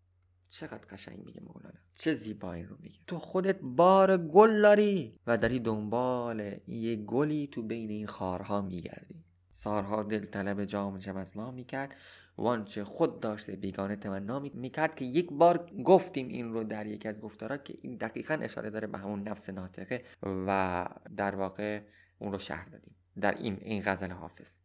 چقدر 0.52 0.86
قشنگ 0.90 1.18
میگه 1.24 1.40
مولانا؟ 1.40 1.78
چه 1.94 2.14
زیبا 2.14 2.52
این 2.52 2.68
رو 2.68 2.76
میگه. 2.80 2.98
تو 3.06 3.18
خودت 3.18 3.58
بار 3.62 4.18
گل 4.18 4.62
داری 4.62 5.12
و 5.26 5.36
داری 5.36 5.60
دنبال 5.60 6.54
یه 6.68 6.96
گلی 6.96 7.46
تو 7.46 7.62
بین 7.62 7.90
این 7.90 8.06
خارها 8.06 8.60
میگردی. 8.60 9.24
سارها 9.52 10.02
دل 10.02 10.24
طلب 10.24 10.64
جام 10.64 10.98
جم 10.98 11.16
از 11.16 11.36
ما 11.36 11.50
می‌کرد. 11.50 11.94
وانچه 12.38 12.84
خود 12.84 13.20
داشته 13.20 13.56
بیگانه 13.56 13.96
تمنا 13.96 14.40
می‌کرد 14.40 14.94
که 14.94 15.04
یک 15.04 15.32
بار 15.32 15.70
گفتیم 15.84 16.28
این 16.28 16.52
رو 16.52 16.64
در 16.64 16.86
یکی 16.86 17.08
از 17.08 17.20
گفتارا 17.20 17.56
که 17.56 17.74
این 17.82 17.96
دقیقا 17.96 18.34
اشاره 18.34 18.70
داره 18.70 18.86
به 18.86 18.98
همون 18.98 19.28
نفس 19.28 19.50
ناطقه 19.50 20.04
و 20.22 20.88
در 21.16 21.34
واقع 21.34 21.80
اون 22.18 22.32
رو 22.32 22.38
شهر 22.38 22.68
دادیم. 22.68 22.94
در 23.20 23.34
این 23.34 23.58
این 23.62 23.82
غزل 23.86 24.10
حافظ. 24.10 24.56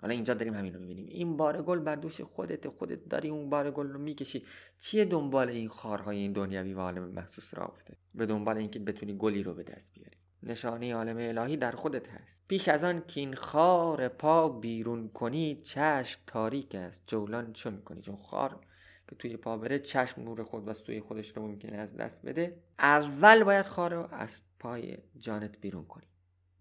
حالا 0.00 0.14
اینجا 0.14 0.34
داریم 0.34 0.54
همین 0.54 0.74
رو 0.74 0.80
می‌بینیم. 0.80 1.06
این 1.08 1.36
بار 1.36 1.62
گل 1.62 1.78
بر 1.78 1.96
دوش 1.96 2.20
خودت 2.20 2.68
خودت 2.68 3.08
داری 3.08 3.28
اون 3.28 3.50
بار 3.50 3.70
گل 3.70 3.86
رو 3.88 3.98
می‌کشی. 3.98 4.44
چیه 4.78 5.04
دنبال 5.04 5.48
این 5.48 5.68
خارهای 5.68 6.16
این 6.16 6.32
دنیوی 6.32 6.74
و 6.74 6.80
عالم 6.80 7.02
محسوس 7.02 7.54
رابطه؟ 7.54 7.96
به 8.14 8.26
دنبال 8.26 8.56
اینکه 8.56 8.78
بتونی 8.78 9.16
گلی 9.18 9.42
رو 9.42 9.54
به 9.54 9.62
دست 9.62 9.94
بیاری. 9.94 10.16
نشانه 10.42 10.94
عالم 10.94 11.16
الهی 11.18 11.56
در 11.56 11.72
خودت 11.72 12.08
هست. 12.08 12.44
پیش 12.48 12.68
از 12.68 12.84
آن 12.84 13.02
که 13.06 13.20
این 13.20 13.34
خار 13.34 14.08
پا 14.08 14.48
بیرون 14.48 15.08
کنی 15.08 15.60
چشم 15.62 16.20
تاریک 16.26 16.74
است. 16.74 17.02
جولان 17.06 17.52
چون 17.52 17.80
کنی 17.80 18.00
چون 18.00 18.16
خار 18.16 18.60
که 19.08 19.16
توی 19.16 19.36
پا 19.36 19.58
بره 19.58 19.78
چشم 19.78 20.22
نور 20.22 20.44
خود 20.44 20.68
و 20.68 20.72
سوی 20.72 21.00
خودش 21.00 21.36
رو 21.36 21.42
ممکنه 21.42 21.76
از 21.76 21.96
دست 21.96 22.22
بده. 22.22 22.56
اول 22.78 23.44
باید 23.44 23.66
خار 23.66 23.94
رو 23.94 24.08
از 24.14 24.40
پای 24.58 24.98
جانت 25.18 25.60
بیرون 25.60 25.84
کنی. 25.84 26.06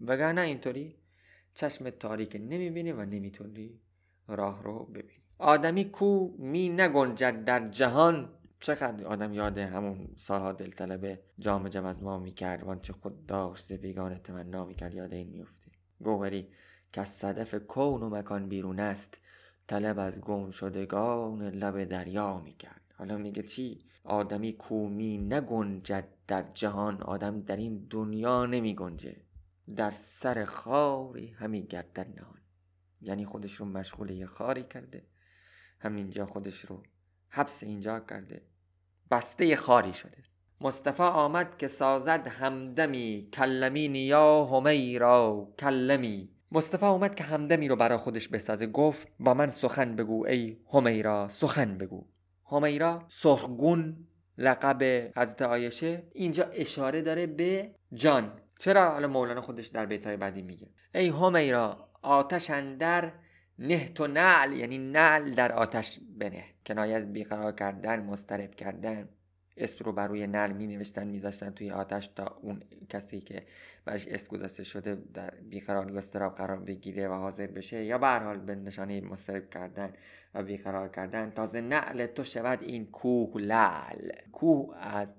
وگرنه 0.01 0.41
اینطوری 0.41 0.95
چشم 1.57 1.89
تاریک 1.89 2.35
نمی‌بینی 2.35 2.91
و 2.91 3.05
نمی‌تونی 3.05 3.79
راه 4.27 4.63
رو 4.63 4.85
ببینی. 4.85 5.23
آدمی 5.39 5.85
کو 5.85 6.29
می 6.37 6.69
نگنجد 6.69 7.43
در 7.43 7.69
جهان. 7.69 8.29
چقدر 8.59 9.05
آدم 9.05 9.33
یاد 9.33 9.57
همون 9.57 10.07
سالها 10.17 10.51
دلطلب 10.51 11.19
جام 11.39 11.67
جم 11.67 11.85
از 11.85 12.03
ما 12.03 12.19
می‌کرد 12.19 12.63
وانچه 12.63 12.93
خود 12.93 13.25
داشت 13.25 13.73
بیگانه 13.73 14.19
تمنا 14.19 14.65
می‌کرد 14.65 14.93
یاد 14.93 15.13
این 15.13 15.29
میفته 15.29 15.71
گوهری 16.03 16.47
که 16.93 17.01
از 17.01 17.09
صدف 17.09 17.55
کون 17.55 18.03
و 18.03 18.09
مکان 18.09 18.49
بیرون 18.49 18.79
است 18.79 19.17
طلب 19.67 19.99
از 19.99 20.21
گم 20.21 20.51
شدگان 20.51 21.41
لب 21.41 21.83
دریا 21.83 22.39
می‌کرد. 22.39 22.81
حالا 22.97 23.17
میگه 23.17 23.43
چی؟ 23.43 23.79
آدمی 24.03 24.53
کو 24.53 24.89
می 24.89 25.17
نگنجد 25.17 26.07
در 26.27 26.45
جهان 26.53 27.01
آدم 27.01 27.41
در 27.41 27.55
این 27.55 27.87
دنیا 27.89 28.45
نمی 28.45 28.75
گنجه 28.75 29.15
در 29.75 29.91
سر 29.91 30.45
خاری 30.45 31.27
همین 31.27 31.63
گردن 31.63 32.13
نهان. 32.15 32.41
یعنی 33.01 33.25
خودش 33.25 33.53
رو 33.53 33.65
مشغول 33.65 34.09
یه 34.09 34.25
خاری 34.25 34.63
کرده 34.63 35.05
همینجا 35.79 36.25
خودش 36.25 36.59
رو 36.59 36.83
حبس 37.29 37.63
اینجا 37.63 37.99
کرده. 37.99 38.41
بسته 39.11 39.55
خاری 39.55 39.93
شده. 39.93 40.23
مصطفی 40.61 41.03
آمد 41.03 41.57
که 41.57 41.67
سازد 41.67 42.27
همدمی 42.27 43.29
کلمی 43.33 43.87
نیا 43.87 44.45
همیرا 44.45 45.47
کلمی. 45.59 46.29
مصطفی 46.51 46.85
آمد 46.85 47.15
که 47.15 47.23
همدمی 47.23 47.67
رو 47.67 47.75
برا 47.75 47.97
خودش 47.97 48.27
بسازه. 48.27 48.67
گفت 48.67 49.07
با 49.19 49.33
من 49.33 49.49
سخن 49.49 49.95
بگو 49.95 50.25
ای 50.25 50.57
همیرا 50.73 51.27
سخن 51.27 51.77
بگو. 51.77 52.07
همیرا 52.51 53.05
سرخگون 53.07 54.07
لقب 54.37 54.83
حضرت 55.17 55.41
آیشه 55.41 56.03
اینجا 56.13 56.43
اشاره 56.43 57.01
داره 57.01 57.27
به 57.27 57.75
جان. 57.93 58.41
چرا 58.59 58.89
حالا 58.89 59.07
مولانا 59.07 59.41
خودش 59.41 59.67
در 59.67 59.85
بیتای 59.85 60.17
بعدی 60.17 60.41
میگه؟ 60.41 60.67
ای 60.95 61.07
همیرا 61.07 61.89
آتش 62.01 62.49
اندر 62.49 63.11
نه 63.59 63.87
تو 63.87 64.07
نعل 64.07 64.53
یعنی 64.53 64.77
نعل 64.77 65.33
در 65.33 65.51
آتش 65.51 65.99
بنه. 66.17 66.45
کنایه 66.65 66.95
از 66.95 67.13
بیقرار 67.13 67.51
کردن 67.51 68.03
مسترب 68.03 68.55
کردن. 68.55 69.09
اسم 69.57 69.85
رو 69.85 69.91
بر 69.91 70.07
روی 70.07 70.27
نعل 70.27 70.51
می 70.51 70.67
نوشتن 70.67 71.07
میذاشتن 71.07 71.49
توی 71.49 71.71
آتش 71.71 72.07
تا 72.07 72.39
اون 72.41 72.63
کسی 72.89 73.21
که 73.21 73.45
برش 73.85 74.07
اسم 74.07 74.27
گذاشته 74.27 74.63
شده 74.63 74.97
در 75.13 75.29
بیقراری 75.29 75.93
و 75.93 76.29
قرار 76.29 76.59
بگیره 76.59 77.07
و 77.07 77.13
حاضر 77.13 77.47
بشه. 77.47 77.83
یا 77.83 77.97
به 77.97 78.07
حال 78.07 78.37
به 78.37 78.55
نشانه 78.55 79.01
مسترب 79.01 79.49
کردن 79.49 79.93
و 80.33 80.43
بیقرار 80.43 80.89
کردن. 80.89 81.31
تازه 81.31 81.61
نعل 81.61 82.05
تو 82.05 82.23
شود 82.23 82.63
این 82.63 82.85
کوه 82.85 83.41
لعل. 83.41 84.11
کوه 84.31 84.77
از 84.77 85.17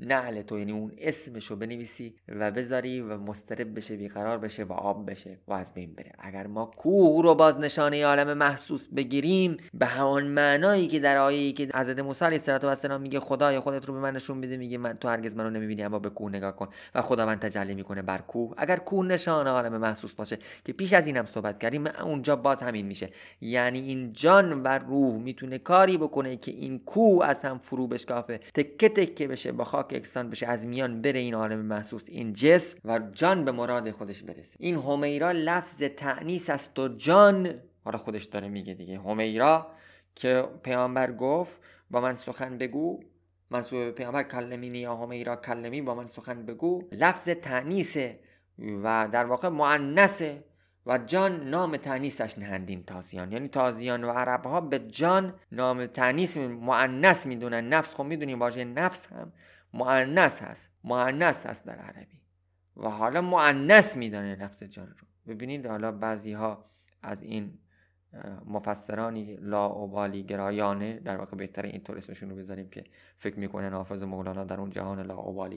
نعل 0.00 0.42
تو 0.42 0.58
یعنی 0.58 0.72
اون 0.72 0.92
اسمشو 0.98 1.56
بنویسی 1.56 2.14
و 2.28 2.50
بذاری 2.50 3.00
و 3.00 3.18
مسترب 3.18 3.76
بشه 3.76 3.96
بیقرار 3.96 4.38
بشه 4.38 4.64
و 4.64 4.72
آب 4.72 5.10
بشه 5.10 5.38
و 5.48 5.52
از 5.52 5.74
بین 5.74 5.92
بره. 5.94 6.12
اگر 6.18 6.46
ما 6.46 6.70
کوه 6.76 7.22
رو 7.22 7.34
باز 7.34 7.58
نشانه 7.58 8.04
عالم 8.04 8.38
محسوس 8.38 8.86
بگیریم 8.96 9.56
به 9.74 9.86
همان 9.86 10.26
معنایی 10.26 10.88
که 10.88 11.00
در 11.00 11.16
آیه 11.16 11.52
که 11.52 11.68
حضرت 11.74 11.98
موسی 11.98 12.24
علیه 12.24 12.40
السلام 12.50 13.00
میگه 13.00 13.20
خدای 13.20 13.60
خودت 13.60 13.86
رو 13.86 13.94
به 13.94 14.00
من 14.00 14.16
نشون 14.16 14.40
بده 14.40 14.56
میگه 14.56 14.78
من 14.78 14.92
تو 14.92 15.08
هرگز 15.08 15.36
منو 15.36 15.50
نمی‌بینی 15.50 15.82
اما 15.82 15.98
به 15.98 16.10
کوه 16.10 16.30
نگاه 16.30 16.56
کن. 16.56 16.68
و 16.94 17.02
خداوند 17.02 17.38
تجلی 17.38 17.74
می‌کنه 17.74 18.02
بر 18.02 18.18
کوه. 18.18 18.54
اگر 18.56 18.76
کوه 18.76 19.06
نشانه 19.06 19.50
عالم 19.50 19.76
محسوس 19.76 20.12
باشه 20.12 20.38
که 20.64 20.72
پیش 20.72 20.92
از 20.92 21.06
اینم 21.06 21.26
صحبت 21.26 21.58
کردیم 21.58 21.86
اونجا 21.86 22.36
باز 22.36 22.62
همین 22.62 22.86
میشه. 22.86 23.10
یعنی 23.40 23.80
این 23.80 24.12
جان 24.12 24.62
و 24.62 24.68
روح 24.68 25.14
می‌تونه 25.14 25.58
کاری 25.58 25.98
بکنه 25.98 26.36
که 26.36 26.50
این 26.50 26.78
کوه 26.78 27.26
از 27.26 27.42
هم 27.42 27.58
فرو 27.58 27.86
بشکافه 27.86 28.40
تکه 28.54 28.88
تکه 28.88 29.28
بشه 29.28 29.52
با 29.52 29.64
اکسان 29.92 30.30
بشه 30.30 30.46
از 30.46 30.66
میان 30.66 31.02
بره 31.02 31.20
این 31.20 31.34
عالم 31.34 31.58
محسوس 31.58 32.04
این 32.08 32.32
جسم 32.32 32.78
و 32.84 32.98
جان 32.98 33.44
به 33.44 33.52
مراد 33.52 33.90
خودش 33.90 34.22
برسه. 34.22 34.56
این 34.58 34.76
همیرا 34.76 35.32
لفظ 35.32 35.82
تعنیس 35.82 36.50
است 36.50 36.78
و 36.78 36.88
جان 36.88 37.54
حالا 37.84 37.98
خودش 37.98 38.24
داره 38.24 38.48
میگه 38.48 38.74
دیگه. 38.74 39.00
همیرا 39.00 39.66
که 40.14 40.44
پیامبر 40.62 41.12
گفت 41.12 41.52
با 41.90 42.00
من 42.00 42.14
سخن 42.14 42.58
بگو. 42.58 43.00
منصوب 43.50 43.78
به 43.78 43.90
پیامبر 43.90 44.22
کلمینی 44.22 44.78
یا 44.78 44.96
همیرا 44.96 45.36
کلمی 45.36 45.82
با 45.82 45.94
من 45.94 46.06
سخن 46.06 46.46
بگو. 46.46 46.82
لفظ 46.92 47.28
تعنیسه 47.28 48.20
و 48.58 49.08
در 49.12 49.24
واقع 49.24 49.48
معنسه 49.48 50.44
و 50.86 50.98
جان 50.98 51.48
نام 51.48 51.76
تعنیسش 51.76 52.38
نهندین 52.38 52.84
تازیان. 52.84 53.32
یعنی 53.32 53.48
تازیان 53.48 54.04
و 54.04 54.10
عرب 54.10 54.44
ها 54.44 54.60
به 54.60 54.78
جان 54.78 55.34
نام 55.52 55.86
تعنیس 55.86 56.36
معنس 56.36 57.26
می‌دونن. 57.26 57.68
نفس 57.68 57.94
خب 57.94 58.04
می‌دونیم 58.04 58.40
واژه 58.40 58.64
نفس 58.64 59.06
هم 59.06 59.32
معنس 59.76 60.42
هست 60.42 60.70
معنس 60.84 61.46
هست 61.46 61.64
در 61.66 61.74
عربی. 61.74 62.20
و 62.76 62.88
حالا 62.90 63.20
معنس 63.20 63.96
میدانه 63.96 64.36
لفظ 64.36 64.62
جان 64.62 64.86
رو. 64.86 65.06
ببینید 65.26 65.66
حالا 65.66 65.92
بعضی 65.92 66.32
ها 66.32 66.70
از 67.02 67.22
این 67.22 67.58
مفسرانی 68.46 69.36
لا 69.36 70.08
گرایانه 70.08 71.00
در 71.00 71.16
واقع 71.16 71.36
بهتره 71.36 71.68
اینطور 71.68 71.96
اسمشون 71.96 72.30
رو 72.30 72.36
بذاریم 72.36 72.68
که 72.68 72.84
فکر 73.18 73.38
می‌کنن 73.38 73.72
حافظ 73.72 74.02
مولانا 74.02 74.44
در 74.44 74.60
اون 74.60 74.70
جهان 74.70 75.00
لا 75.00 75.48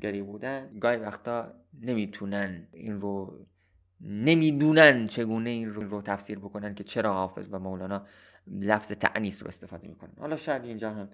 گری 0.00 0.22
بودن. 0.22 0.78
گاهی 0.78 0.96
وقتا 0.96 1.52
نمی‌تونن 1.80 2.68
این 2.72 3.00
رو 3.00 3.46
نمی‌دونن 4.00 5.06
چگونه 5.06 5.50
این 5.50 5.70
رو, 5.70 5.82
رو 5.82 6.02
تفسیر 6.02 6.38
بکنن 6.38 6.74
که 6.74 6.84
چرا 6.84 7.12
حافظ 7.12 7.48
و 7.50 7.58
مولانا 7.58 8.06
لفظ 8.46 8.92
تعنیس 8.92 9.42
رو 9.42 9.48
استفاده 9.48 9.88
می‌کنن. 9.88 10.12
حالا 10.18 10.36
شاید 10.36 10.64
اینجا 10.64 10.90
هم 10.90 11.10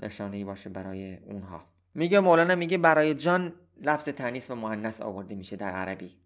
نشانه 0.00 0.36
ای 0.36 0.44
باشه 0.44 0.70
برای 0.70 1.16
اونها. 1.16 1.64
میگه 1.94 2.20
مولانا 2.20 2.54
میگه 2.54 2.78
برای 2.78 3.14
جان 3.14 3.52
لفظ 3.80 4.08
تنیس 4.08 4.50
و 4.50 4.54
مؤنث 4.54 5.00
آورده 5.00 5.34
میشه 5.34 5.56
در 5.56 5.70
عربی. 5.70 6.18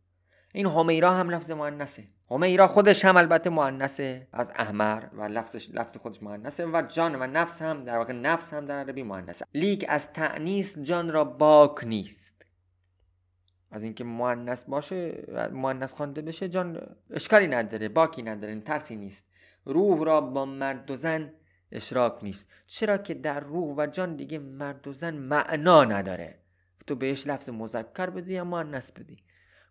این 0.52 0.66
همیرا 0.66 1.10
هم 1.10 1.30
لفظ 1.30 1.50
مؤنثه. 1.50 2.04
همیرا 2.30 2.66
خودش 2.66 3.04
هم 3.04 3.16
البته 3.16 3.50
مؤنثه. 3.50 4.28
از 4.32 4.52
احمر 4.56 5.04
و 5.12 5.22
لفظش 5.22 5.70
لفظ 5.70 5.96
خودش 5.96 6.22
مؤنثه 6.22 6.66
و 6.66 6.82
جان 6.88 7.14
و 7.14 7.26
نفس 7.26 7.62
هم 7.62 7.84
در 7.84 7.98
واقع 7.98 8.12
نفس 8.12 8.54
هم 8.54 8.66
در 8.66 8.78
عربی 8.78 9.02
مؤنثه. 9.02 9.46
لیک 9.54 9.84
از 9.88 10.12
تعنیس 10.12 10.78
جان 10.78 11.12
را 11.12 11.24
باک 11.24 11.84
نیست. 11.84 12.44
از 13.70 13.82
اینکه 13.82 14.04
مؤنث 14.04 14.64
باشه 14.64 15.24
مؤنث 15.52 15.94
خوانده 15.94 16.22
بشه 16.22 16.48
جان 16.48 16.96
اشکالی 17.10 17.46
نداره 17.46 17.88
باکی 17.88 18.22
نداره 18.22 18.60
ترسی 18.60 18.96
نیست. 18.96 19.24
روح 19.64 20.04
را 20.04 20.20
با 20.20 20.44
مرد 20.44 20.90
و 20.90 20.96
زن 20.96 21.32
اشراک 21.72 22.18
نیست. 22.22 22.48
چرا 22.66 22.96
که 22.96 23.14
در 23.14 23.40
روح 23.40 23.74
و 23.76 23.86
جان 23.86 24.16
دیگه 24.16 24.38
مرد 24.38 24.88
و 24.88 24.92
زن 24.92 25.14
معنا 25.14 25.84
نداره؟ 25.84 26.38
تو 26.86 26.94
بهش 26.94 27.26
لفظ 27.26 27.48
مذکر 27.48 28.10
بدی 28.10 28.34
یا 28.34 28.44
مؤنث 28.44 28.92
بدی؟ 28.92 29.18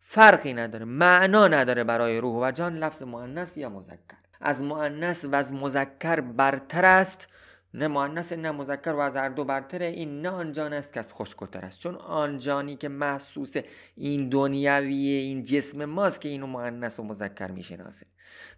فرقی 0.01 0.53
نداره. 0.53 0.85
معنا 0.85 1.47
نداره 1.47 1.83
برای 1.83 2.17
روح 2.17 2.47
و 2.47 2.51
جان 2.51 2.77
لفظ 2.77 3.03
مؤنث 3.03 3.57
یا 3.57 3.69
مذکر. 3.69 4.17
از 4.41 4.63
مؤنث 4.63 5.25
و 5.25 5.35
از 5.35 5.53
مذکر 5.53 6.21
برتر 6.21 6.85
است. 6.85 7.27
نه 7.73 7.87
مؤنث 7.87 8.33
نه 8.33 8.51
مذکر 8.51 8.89
و 8.91 8.99
از 8.99 9.15
هر 9.15 9.29
دو 9.29 9.43
برتره. 9.43 9.85
این 9.85 10.21
نه 10.21 10.29
آن 10.29 10.51
جان 10.51 10.73
است 10.73 10.93
که 10.93 10.99
از 10.99 11.13
خوشگتر 11.13 11.65
است. 11.65 11.79
چون 11.79 11.95
آن 11.95 12.37
جانی 12.37 12.75
که 12.75 12.89
محسوس 12.89 13.53
این 13.95 14.29
دنیوی 14.29 15.07
این 15.07 15.43
جسم 15.43 15.85
ماست 15.85 16.21
که 16.21 16.29
اینو 16.29 16.47
مؤنث 16.47 16.99
و 16.99 17.03
مذکر 17.03 17.51
می‌شناسه. 17.51 18.05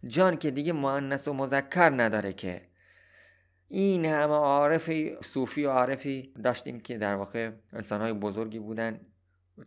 جان 0.07 0.37
که 0.37 0.51
دیگه 0.51 0.73
مؤنث 0.73 1.27
و 1.27 1.33
مذکر 1.33 1.89
نداره 1.89 2.33
که. 2.33 2.61
این 3.75 4.05
همه 4.05 4.33
عارفی 4.33 5.15
صوفی 5.21 5.65
و 5.65 5.69
عارفی 5.69 6.33
داشتیم 6.43 6.79
که 6.79 6.97
در 6.97 7.15
واقع 7.15 7.51
انسانهای 7.73 8.13
بزرگی 8.13 8.59
بودن. 8.59 8.99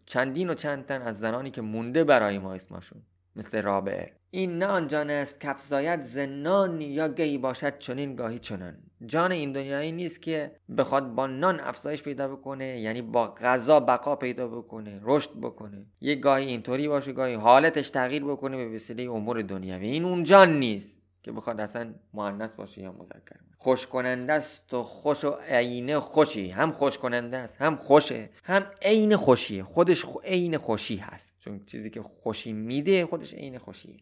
چندین 0.07 0.51
و 0.51 0.55
چند 0.55 0.87
تن 0.87 1.03
از 1.03 1.19
زنانی 1.19 1.51
که 1.51 1.63
مونده 1.63 2.05
برای 2.05 2.39
ما 2.39 2.53
اسمشون 2.53 3.03
مثل 3.37 3.63
رابعه. 3.63 4.13
این 4.31 4.59
نه 4.59 4.67
آن 4.67 4.89
جان 4.89 5.11
است 5.11 5.41
کفزایت 5.41 6.03
زنان 6.03 6.81
یا 6.81 7.09
گهی 7.09 7.39
باشد 7.39 7.79
چنین 7.79 8.17
گاهی 8.17 8.39
چنان. 8.39 8.77
جان 9.07 9.33
این 9.33 9.53
دنیایی 9.53 9.93
نیست 9.93 10.23
که 10.23 10.57
بخواد 10.79 11.15
با 11.15 11.27
نان 11.27 11.61
افزایش 11.61 12.03
پیدا 12.03 12.29
بکنه 12.29 12.81
یعنی 12.81 13.03
با 13.03 13.35
غذا 13.35 13.81
بقا 13.81 14.17
پیدا 14.17 14.49
بکنه 14.49 15.01
رشد 15.03 15.31
بکنه. 15.41 15.87
یه 16.01 16.15
گاهی 16.15 16.47
اینطوری 16.47 16.89
باشه 16.89 17.13
گاهی 17.13 17.35
حالتش 17.35 17.91
تغییر 17.91 18.25
بکنه 18.25 18.57
به 18.57 18.75
وسیله 18.75 19.11
امور 19.11 19.43
دنیوی 19.43 19.89
این 19.89 20.05
اون 20.05 20.25
جان 20.25 20.59
نیست. 20.59 20.96
که 21.27 21.33
بخواد 21.33 21.61
اصلا 21.61 21.95
مؤنث 22.15 22.55
باشه 22.55 22.83
یا 22.83 22.93
مذکر 22.93 23.37
خوش 23.59 23.87
کننده 23.87 24.33
است 24.33 24.75
و 24.75 24.83
خوش 24.83 25.25
و 25.25 25.31
عین 25.31 25.99
خوشی. 25.99 26.51
هم 26.51 26.73
خوش 26.73 26.99
کننده 26.99 27.37
است 27.37 27.57
هم 27.59 27.77
خوشه. 27.77 28.31
هم 28.45 28.71
عین 28.83 29.17
خوشیه. 29.17 29.65
خودش 29.65 30.05
عین 30.25 30.59
خوشی 30.59 30.97
هست. 30.97 31.37
چون 31.39 31.65
چیزی 31.65 31.91
که 31.91 32.03
خوشی 32.03 32.53
میده 32.53 33.07
خودش 33.07 33.35
عین 33.35 33.59
خوشیه. 33.59 33.97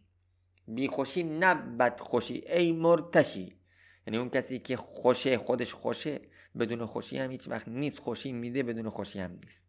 بی 0.69 0.89
خوشی 0.89 1.23
نه 1.23 1.55
بد 1.55 2.01
خوشی. 2.01 2.45
ای 2.49 2.73
مرتشی. 2.73 3.53
یعنی 4.07 4.19
اون 4.19 4.31
کسی 4.31 4.59
که 4.59 4.77
خوشه 4.77 5.39
خودش 5.39 5.75
خوشه 5.75 6.21
بدون 6.59 6.87
خوشی 6.87 7.19
هم 7.19 7.31
هیچ 7.31 7.49
وقت 7.49 7.69
نیست. 7.69 7.99
خوشی 7.99 8.33
میده 8.33 8.63
بدون 8.63 8.89
خوشی 8.89 9.19
هم 9.21 9.31
نیست. 9.45 9.67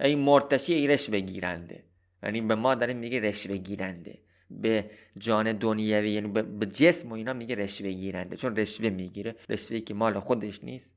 ای 0.00 0.14
مرتشی 0.14 0.74
ای 0.74 0.88
رشوه 0.88 1.20
گیرنده 1.20 1.84
یعنی 2.22 2.40
به 2.40 2.54
ما 2.54 2.74
داره 2.74 2.94
میگه 2.94 3.20
رشوه 3.20 3.56
گیرنده 3.56 4.18
به 4.60 4.90
جان 5.18 5.52
دنیوی 5.52 6.10
یعنی 6.10 6.28
به 6.42 6.66
جسم 6.66 7.08
و 7.10 7.14
اینا 7.14 7.32
میگه 7.32 7.54
رشوه 7.54 7.92
گیرنده. 7.92 8.36
چون 8.36 8.56
رشوه 8.56 8.90
می‌گیره 8.90 9.36
رشوه 9.48 9.80
که 9.80 9.94
مال 9.94 10.18
خودش 10.18 10.64
نیست 10.64 10.92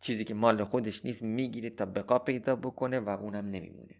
چیزی 0.00 0.24
که 0.24 0.34
مال 0.34 0.64
خودش 0.64 1.04
نیست 1.04 1.22
می‌گیره 1.22 1.70
تا 1.70 1.86
بقا 1.86 2.18
پیدا 2.18 2.56
بکنه 2.56 3.00
و 3.00 3.08
اونم 3.08 3.46
نمیمونه. 3.50 3.94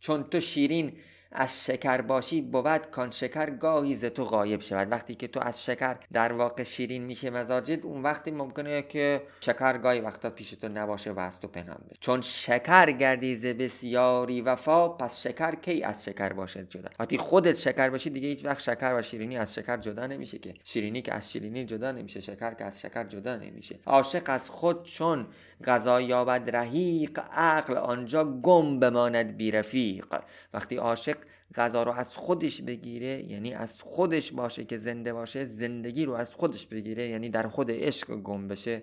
چون 0.00 0.22
تو 0.22 0.40
شیرین 0.40 0.92
از 1.34 1.64
شکر 1.64 2.00
باشی 2.00 2.40
بود 2.40 2.90
کان 2.90 3.10
شکر 3.10 3.50
گاهی 3.50 3.94
ز 3.94 4.04
تو 4.04 4.24
غایب 4.24 4.60
شود. 4.60 4.90
وقتی 4.90 5.14
که 5.14 5.28
تو 5.28 5.40
از 5.40 5.64
شکر 5.64 5.96
در 6.12 6.32
واقع 6.32 6.62
شیرین 6.62 7.02
میشه 7.02 7.30
مزاجت 7.30 7.84
اون 7.84 8.02
وقتی 8.02 8.30
ممکنه 8.30 8.82
که 8.82 9.22
شکر 9.40 9.78
گاهی 9.78 10.00
وقتا 10.00 10.30
پیش 10.30 10.50
تو 10.50 10.68
نباشه 10.68 11.12
و 11.12 11.18
از 11.18 11.40
تو 11.40 11.48
پنهان 11.48 11.78
بشه. 11.90 11.98
چون 12.00 12.20
شکر 12.20 12.90
گردی 12.90 13.34
ز 13.34 13.46
بسیاری 13.46 14.40
وفا 14.40 14.88
پس 14.88 15.22
شکر 15.22 15.54
کی 15.54 15.82
از 15.82 16.04
شکر 16.04 16.32
باشد 16.32 16.68
جدا؟ 16.68 16.88
وقتی 17.00 17.18
خودت 17.18 17.54
شکر 17.54 17.90
باشی 17.90 18.10
دیگه 18.10 18.28
هیچ 18.28 18.44
وقت 18.44 18.60
شکر 18.60 18.94
و 18.94 19.02
شیرینی 19.02 19.38
از 19.38 19.54
شکر 19.54 19.76
جدا 19.76 20.06
نمیشه 20.06 20.38
که. 20.38 20.54
شیرینی 20.64 21.02
که 21.02 21.14
از 21.14 21.32
شیرینی 21.32 21.64
جدا 21.64 21.92
نمیشه 21.92 22.20
شکر 22.20 22.54
که 22.54 22.64
از 22.64 22.80
شکر 22.80 23.04
جدا 23.04 23.36
نمیشه. 23.36 23.78
عاشق 23.86 24.22
از 24.26 24.50
خود 24.50 24.84
چون 24.84 25.26
غذا 25.64 26.00
یابد 26.00 26.56
رحیق 26.56 27.20
عقل 27.32 27.76
آنجا 27.76 28.24
گم 28.24 28.80
بماند 28.80 29.36
بی 29.36 29.50
رفیق. 29.50 30.06
وقتی 30.54 30.76
عاشق 30.76 31.16
غذا 31.54 31.82
رو 31.82 31.92
از 31.92 32.16
خودش 32.16 32.62
بگیره 32.62 33.30
یعنی 33.30 33.54
از 33.54 33.82
خودش 33.82 34.32
باشه 34.32 34.64
که 34.64 34.78
زنده 34.78 35.12
باشه 35.12 35.44
زندگی 35.44 36.04
رو 36.04 36.12
از 36.12 36.34
خودش 36.34 36.66
بگیره 36.66 37.08
یعنی 37.08 37.28
در 37.28 37.48
خود 37.48 37.70
عشق 37.70 38.16
گم 38.16 38.48
بشه 38.48 38.82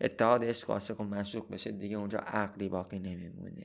اتحاد 0.00 0.44
عشق 0.44 0.70
عاشق 0.70 1.00
و 1.00 1.04
معشوق 1.04 1.50
بشه 1.50 1.70
دیگه 1.70 1.96
اونجا 1.96 2.18
عقلی 2.18 2.68
باقی 2.68 2.98
نمیمونه. 2.98 3.64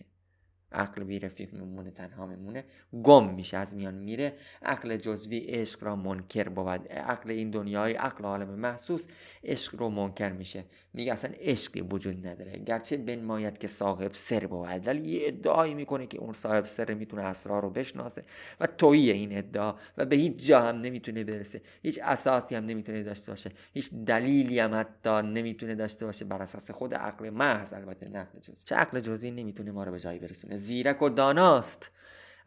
عقل 0.75 1.03
بی 1.03 1.19
رفیق 1.19 1.53
میمونه 1.53 1.91
تنها 1.91 2.25
میمونه. 2.25 2.63
گم 3.03 3.33
میشه 3.33 3.57
از 3.57 3.75
میان 3.75 3.93
میره. 3.93 4.33
عقل 4.61 4.97
جزوی 4.97 5.38
عشق 5.38 5.83
را 5.83 5.95
منکر 5.95 6.49
بود. 6.49 6.88
عقل 6.88 7.31
این 7.31 7.49
دنیای 7.49 7.93
عقل 7.93 8.25
عالم 8.25 8.49
محسوس 8.49 9.05
عشق 9.43 9.75
رو 9.75 9.89
منکر 9.89 10.31
میشه. 10.31 10.63
میگه 10.93 11.13
اصلا 11.13 11.31
عشقی 11.39 11.81
وجود 11.81 12.27
نداره. 12.27 12.59
گرچه 12.59 12.97
بنماید 12.97 13.57
که 13.57 13.67
صاحب 13.67 14.11
سر 14.13 14.47
بود 14.47 14.88
ولی 14.88 15.09
یه 15.09 15.27
ادعایی 15.27 15.73
می‌کنه 15.73 16.07
که 16.07 16.17
اون 16.17 16.33
صاحب 16.33 16.65
سر 16.65 16.93
می‌تونه 16.93 17.23
اسرار 17.23 17.61
رو 17.61 17.69
بشناسه 17.69 18.23
و 18.59 18.67
تویی 18.67 19.11
این 19.11 19.38
ادعا 19.38 19.75
و 19.97 20.05
به 20.05 20.15
هیچ 20.15 20.47
جا 20.47 20.59
هم 20.59 20.81
نمی‌تونه 20.81 21.23
برسه. 21.23 21.61
هیچ 21.83 21.99
اساسی 22.03 22.55
هم 22.55 22.65
نمی‌تونه 22.65 23.03
داشته 23.03 23.31
باشه. 23.31 23.51
هیچ 23.73 23.93
دلیلی 23.93 24.59
هم 24.59 24.73
حتی 24.73 25.27
نمی‌تونه 25.27 25.75
داشته 25.75 26.05
باشه 26.05 26.25
بر 26.25 26.41
اساس 26.41 26.71
خود 26.71 26.93
عقل 26.93 27.29
محض 27.29 27.73
البته 27.73 28.09
نه 28.09 28.27
جزوی. 28.41 28.55
چه 28.63 28.75
عقل 28.75 28.99
جزوی؟ 28.99 29.31
نمی‌تونه 29.31 29.71
ما 29.71 29.83
رو 29.83 29.91
به 29.91 29.99
جایی 29.99 30.19
برسونه. 30.19 30.57
زیرک 30.65 31.01
و 31.01 31.10
داناست. 31.10 31.91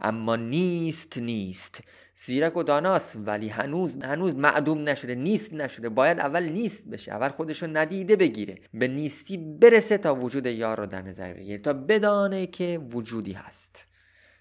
اما 0.00 0.36
نیست 0.36 1.18
نیست. 1.18 1.80
زیرک 2.14 2.56
و 2.56 2.62
داناست 2.62 3.16
ولی 3.26 3.48
هنوز 3.48 3.96
هنوز 4.02 4.34
معدوم 4.34 4.88
نشده 4.88 5.14
نیست 5.14 5.52
نشده. 5.54 5.88
باید 5.88 6.18
اول 6.20 6.48
نیست 6.48 6.88
بشه 6.88 7.12
اول 7.12 7.28
خودشو 7.28 7.66
ندیده 7.66 8.16
بگیره. 8.16 8.58
به 8.74 8.88
نیستی 8.88 9.36
برسه 9.36 9.98
تا 9.98 10.14
وجود 10.14 10.46
یار 10.46 10.76
رو 10.78 10.86
در 10.86 11.02
نظر 11.02 11.32
بگیره 11.32 11.58
تا 11.58 11.72
بدانه 11.72 12.46
که 12.46 12.80
وجودی 12.92 13.32
هست. 13.32 13.86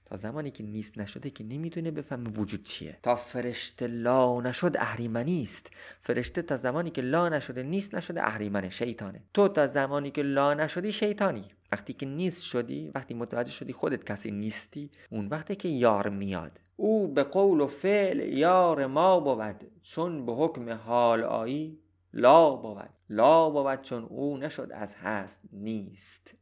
تا 0.10 0.18
زمانی 0.18 0.52
که 0.52 0.64
نیست 0.64 0.98
نشده 0.98 1.30
که 1.30 1.44
نمی‌تونه 1.44 1.92
بفهمه 1.92 2.30
وجود 2.30 2.64
چیه. 2.64 2.98
تا 3.04 3.16
فرشته 3.16 3.88
لا 3.88 4.42
نشد 4.42 4.78
اهریمنی 4.78 5.42
است. 5.42 5.70
فرشته 6.02 6.42
تا 6.42 6.58
زمانی 6.58 6.90
که 6.90 7.02
لا 7.02 7.30
نشده 7.30 7.64
نیست 7.64 7.96
نشده 7.96 8.24
اهریمنه 8.24 8.70
شیطانه. 8.70 9.24
تو 9.34 9.48
تا 9.48 9.68
زمانی 9.68 10.12
که 10.12 10.22
لا 10.22 10.54
نشدی 10.54 10.92
شیطانی. 10.92 11.46
وقتی 11.72 11.94
که 11.94 12.06
نیست 12.06 12.44
شدی 12.44 12.92
وقتی 12.96 13.14
متوجه 13.14 13.52
شدی 13.52 13.74
خودت 13.74 14.04
کسی 14.04 14.32
نیستی 14.32 14.92
اون 15.10 15.28
وقتی 15.28 15.56
که 15.56 15.70
یار 15.70 16.10
میاد. 16.10 16.60
او 16.76 17.08
به 17.08 17.24
قول 17.24 17.62
و 17.62 17.68
فعل 17.68 18.20
یار 18.20 18.86
ما 18.86 19.20
بود 19.20 19.72
چون 19.82 20.26
به 20.26 20.34
حکم 20.34 20.70
حال 20.70 21.24
آیی 21.24 21.80
لا 22.14 22.56
بود. 22.56 22.90
لا 23.10 23.50
بود 23.50 23.82
چون 23.82 24.04
او 24.04 24.38
نشد 24.38 24.70
از 24.74 24.96
هست 24.96 25.42
نیست. 25.54 26.36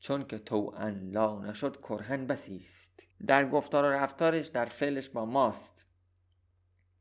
چون 0.00 0.26
که 0.26 0.38
تو 0.38 0.74
لا 1.12 1.38
نشد 1.38 1.76
کرهن 1.76 2.26
بسیست. 2.26 3.02
در 3.26 3.48
گفتار 3.48 3.84
و 3.84 3.86
رفتارش 3.86 4.46
در 4.46 4.64
فعلش 4.64 5.08
با 5.08 5.24
ماست. 5.24 5.86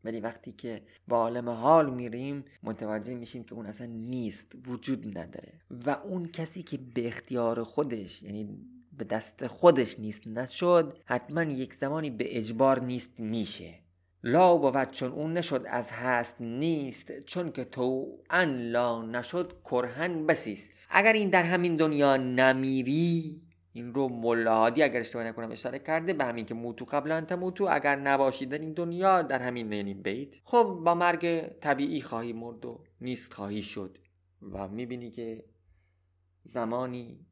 ولی 0.04 0.20
وقتی 0.20 0.52
که 0.52 0.82
با 1.08 1.18
عالم 1.18 1.50
حال 1.50 1.94
میریم 1.94 2.46
متوجه 2.64 3.16
میشیم 3.16 3.44
که 3.44 3.54
اون 3.54 3.66
اصلا 3.66 3.88
نیست 3.88 4.52
وجود 4.68 5.18
نداره. 5.18 5.54
و 5.86 5.90
اون 5.90 6.28
کسی 6.28 6.64
که 6.64 6.78
به 6.78 7.08
اختیار 7.08 7.64
خودش 7.64 8.24
یعنی 8.24 8.58
به 8.98 9.04
دست 9.04 9.48
خودش 9.48 10.00
نیست 10.00 10.28
نشد 10.28 10.98
حتما 11.06 11.44
یک 11.44 11.74
زمانی 11.74 12.10
به 12.10 12.38
اجبار 12.38 12.82
نیست 12.82 13.20
میشه. 13.20 13.80
لا 14.24 14.58
بود 14.58 14.92
چون 14.92 15.12
اون 15.12 15.34
نشد 15.34 15.66
از 15.70 15.90
هست 15.92 16.36
نیست 16.42 17.20
چون 17.20 17.52
که 17.52 17.64
تو 17.64 18.18
ان 18.30 18.58
لا 18.58 19.02
نشد 19.02 19.54
کرهن 19.66 20.26
بسیست. 20.26 20.72
اگر 20.90 21.14
این 21.14 21.30
در 21.30 21.44
همین 21.44 21.76
دنیا 21.76 22.18
نمیری 22.18 23.42
این 23.74 23.94
رو 23.94 24.10
ملادی 24.10 24.84
اگر 24.84 25.00
اشتباه 25.00 25.24
نکنم 25.24 25.52
اشاره 25.52 25.80
کرده 25.80 26.14
به 26.14 26.26
همین 26.26 26.46
که 26.46 26.54
موتو 26.54 26.86
قبل 26.86 27.12
انت 27.12 27.32
موتو 27.32 27.68
اگر 27.72 27.96
نباشی 27.96 28.46
در 28.46 28.60
این 28.60 28.74
دنیا 28.74 29.22
در 29.22 29.40
همین 29.40 29.72
یعنی 29.72 29.94
بیت. 29.94 30.30
خب 30.44 30.82
با 30.86 30.96
مرگ 30.96 31.42
طبیعی 31.62 32.02
خواهی 32.02 32.34
مرد 32.34 32.66
و 32.66 32.84
نیست 33.02 33.34
خواهی 33.34 33.62
شد 33.62 33.98
و 34.42 34.68
می‌بینی 34.68 35.12
که 35.12 35.44
زمانی 36.44 37.26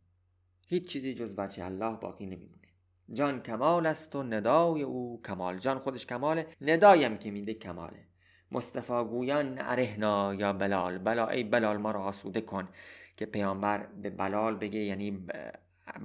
هیچ 0.67 0.87
چیزی 0.87 1.13
جز 1.13 1.35
وجه 1.37 1.65
الله 1.65 1.97
باقی 1.97 2.25
نمیمونه. 2.25 2.67
جان 3.13 3.41
کمال 3.41 3.85
است 3.85 4.15
و 4.15 4.23
ندای 4.23 4.81
او 4.81 5.21
کمال. 5.25 5.57
جان 5.57 5.79
خودش 5.79 6.05
کماله 6.05 6.47
ندایم 6.61 7.17
که 7.17 7.31
میده 7.31 7.53
کماله. 7.53 8.07
مصطفی 8.51 9.03
گویان 9.03 9.57
ارهنا 9.59 10.33
یا 10.33 10.53
بلال. 10.53 10.97
بلا 10.97 11.27
ای 11.27 11.43
بلال 11.43 11.77
ما 11.77 11.91
رو 11.91 11.99
آسوده 11.99 12.41
کن. 12.41 12.67
که 13.17 13.25
پیامبر 13.25 13.87
به 14.01 14.09
بلال 14.09 14.55
بگه 14.55 14.79
یعنی 14.79 15.27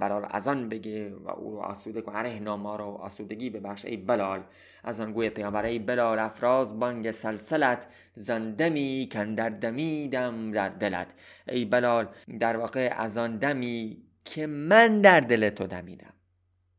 بلال 0.01 0.27
از 0.31 0.49
آن 0.49 0.69
بگه 0.69 1.15
و 1.15 1.31
او 1.31 1.51
رو 1.51 1.59
آسوده 1.59 2.01
کن. 2.01 2.13
اره 2.17 2.41
ما 2.41 2.77
رو 2.77 2.85
آسودگی 2.85 3.51
ببخش 3.51 3.85
ای 3.85 3.97
بلال. 3.97 4.43
از 4.85 5.01
آن 5.01 5.13
گوی 5.13 5.31
پیامبر 5.31 5.65
ای 5.65 5.79
بلال 5.79 6.19
افراز 6.19 6.79
بانگ 6.79 7.11
سلسلت 7.11 7.87
زندمی 8.15 9.09
کن 9.13 9.35
در 9.35 9.49
دمیدم 9.49 10.53
در 10.53 10.69
دلت. 10.69 11.07
ای 11.49 11.65
بلال 11.65 12.09
در 12.41 12.57
واقع 12.57 12.95
از 12.97 13.19
آن 13.19 13.37
دمی 13.37 14.03
که 14.25 14.47
من 14.47 15.01
در 15.01 15.21
دل 15.21 15.51
تو 15.51 15.67
دمیدم. 15.67 16.13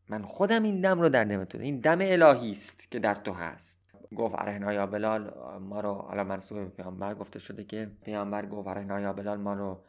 من 0.09 0.23
خودم 0.23 0.63
این 0.63 0.81
دم 0.81 1.01
رو 1.01 1.09
در 1.09 1.23
دم 1.23 1.45
تو 1.45 1.57
این 1.57 1.79
دم 1.79 1.97
الهی 2.01 2.51
است 2.51 2.91
که 2.91 2.99
در 2.99 3.15
تو 3.15 3.33
هست. 3.33 3.79
گفت 4.15 4.35
ارهنا 4.37 4.73
یا 4.73 4.85
بلال 4.85 5.33
ما 5.59 5.79
رو 5.79 5.93
حالا 5.93 6.23
منصوب 6.23 6.69
پیامبر 6.69 7.15
گفته 7.15 7.39
شده 7.39 7.63
که 7.63 7.91
پیامبر 8.03 8.45
گفت 8.45 8.67
ارهنا 8.67 8.99
یا 8.99 9.13
بلال 9.13 9.37
ما 9.37 9.53
رو 9.53 9.83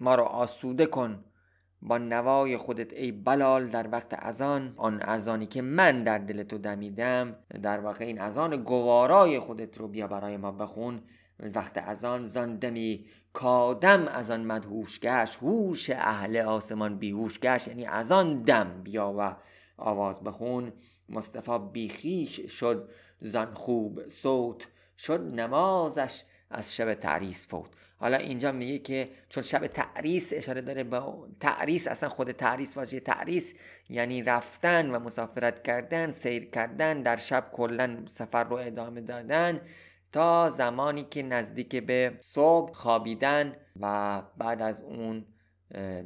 ما 0.00 0.14
رو 0.14 0.22
آسوده 0.22 0.86
کن. 0.86 1.24
با 1.82 1.98
نوای 1.98 2.56
خودت 2.56 2.92
ای 2.92 3.12
بلال 3.12 3.66
در 3.66 3.88
وقت 3.92 4.14
ازان 4.18 4.74
آن 4.76 5.02
ازانی 5.02 5.46
که 5.46 5.62
من 5.62 6.04
در 6.04 6.18
دل 6.18 6.42
تو 6.42 6.58
دمیدم 6.58 7.36
در 7.62 7.80
واقع 7.80 8.04
این 8.04 8.20
ازان 8.20 8.56
گوارای 8.56 9.38
خودت 9.38 9.78
رو 9.78 9.88
بیا 9.88 10.06
برای 10.06 10.36
ما 10.36 10.52
بخون. 10.52 11.02
وقت 11.54 11.78
ازان 11.78 12.24
زان 12.24 12.56
دمی 12.56 13.06
کادم 13.32 14.08
از 14.08 14.30
آن 14.30 14.44
مدهوش 14.44 15.00
گشت 15.00 15.36
هوش 15.36 15.90
اهل 15.90 16.36
آسمان 16.36 16.98
بیهوش 16.98 17.40
گشت. 17.40 17.68
یعنی 17.68 17.86
از 17.86 18.12
آن 18.12 18.42
دم 18.42 18.82
بیا 18.82 19.14
و 19.18 19.36
آواز 19.76 20.20
بخون. 20.20 20.72
مصطفی 21.08 21.58
بیخیش 21.72 22.40
شد 22.40 22.88
زن 23.20 23.54
خوب 23.54 24.08
صوت 24.08 24.66
شد 24.98 25.20
نمازش 25.20 26.22
از 26.50 26.74
شب 26.74 26.94
تعریس 26.94 27.48
فوت. 27.48 27.70
حالا 27.98 28.16
اینجا 28.16 28.52
میگه 28.52 28.78
که 28.78 29.08
چون 29.28 29.42
شب 29.42 29.66
تعریس 29.66 30.32
اشاره 30.32 30.60
داره 30.60 30.84
به 30.84 31.02
تعریس 31.40 31.88
اصلا 31.88 32.08
خود 32.08 32.32
تعریس 32.32 32.76
واژه 32.76 33.00
تعریس 33.00 33.54
یعنی 33.90 34.22
رفتن 34.22 34.90
و 34.90 34.98
مسافرت 34.98 35.62
کردن 35.62 36.10
سیر 36.10 36.44
کردن 36.44 37.02
در 37.02 37.16
شب 37.16 37.50
کلا 37.52 38.02
سفر 38.06 38.44
رو 38.44 38.56
ادامه 38.56 39.00
دادن 39.00 39.60
تا 40.12 40.50
زمانی 40.50 41.02
که 41.02 41.22
نزدیک 41.22 41.76
به 41.76 42.16
صبح 42.20 42.72
خوابیدن 42.72 43.56
و 43.80 44.22
بعد 44.38 44.62
از 44.62 44.82
اون 44.82 45.24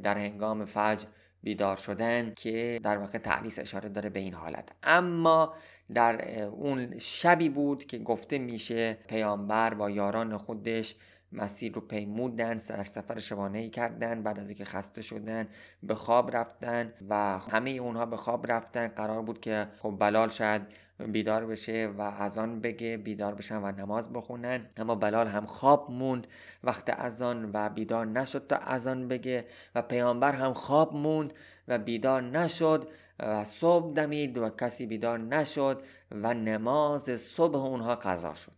در 0.03 0.17
هنگام 0.17 0.65
فجر 0.65 1.05
بیدار 1.43 1.75
شدن 1.75 2.33
که 2.33 2.79
در 2.83 2.97
واقع 2.97 3.17
تعلیس 3.17 3.59
اشاره 3.59 3.89
داره 3.89 4.09
به 4.09 4.19
این 4.19 4.33
حالت. 4.33 4.69
اما 4.83 5.53
در 5.93 6.43
اون 6.43 6.97
شبی 6.97 7.49
بود 7.49 7.85
که 7.85 7.97
گفته 7.97 8.37
میشه 8.37 8.97
پیامبر 9.07 9.73
با 9.73 9.89
یاران 9.89 10.37
خودش 10.37 10.95
مسیر 11.31 11.73
رو 11.73 11.81
پیمودن 11.81 12.53
در 12.53 12.83
سفر 12.83 13.19
شبانه 13.19 13.59
ای 13.59 13.69
کردن 13.69 14.23
بعد 14.23 14.39
از 14.39 14.49
اینکه 14.49 14.65
خسته 14.65 15.01
شدن 15.01 15.47
به 15.83 15.95
خواب 15.95 16.35
رفتن 16.35 16.93
و 17.09 17.39
همه 17.39 17.69
اونها 17.69 18.05
به 18.05 18.17
خواب 18.17 18.51
رفتن. 18.51 18.87
قرار 18.87 19.21
بود 19.21 19.39
که 19.39 19.67
خب 19.79 19.95
بلال 19.99 20.29
شاید 20.29 20.61
بیدار 21.07 21.45
بشه 21.45 21.93
و 21.97 22.01
از 22.01 22.37
آن 22.37 22.59
بگه 22.59 22.97
بیدار 22.97 23.35
بشن 23.35 23.57
و 23.57 23.71
نماز 23.71 24.13
بخونن. 24.13 24.65
اما 24.77 24.95
بلال 24.95 25.27
هم 25.27 25.45
خواب 25.45 25.91
موند 25.91 26.27
وقت 26.63 26.89
اذان 26.89 27.49
و 27.53 27.69
بیدار 27.69 28.05
نشد 28.05 28.47
تا 28.47 28.55
اذان 28.55 29.07
بگه 29.07 29.45
و 29.75 29.81
پیامبر 29.81 30.31
هم 30.31 30.53
خواب 30.53 30.95
موند 30.95 31.33
و 31.67 31.77
بیدار 31.77 32.21
نشد 32.21 32.87
و 33.19 33.45
صبح 33.45 33.93
دمید 33.93 34.37
و 34.37 34.49
کسی 34.49 34.85
بیدار 34.85 35.19
نشد 35.19 35.83
و 36.11 36.33
نماز 36.33 37.03
صبح 37.03 37.65
اونها 37.65 37.95
قضا 37.95 38.33
شد. 38.33 38.51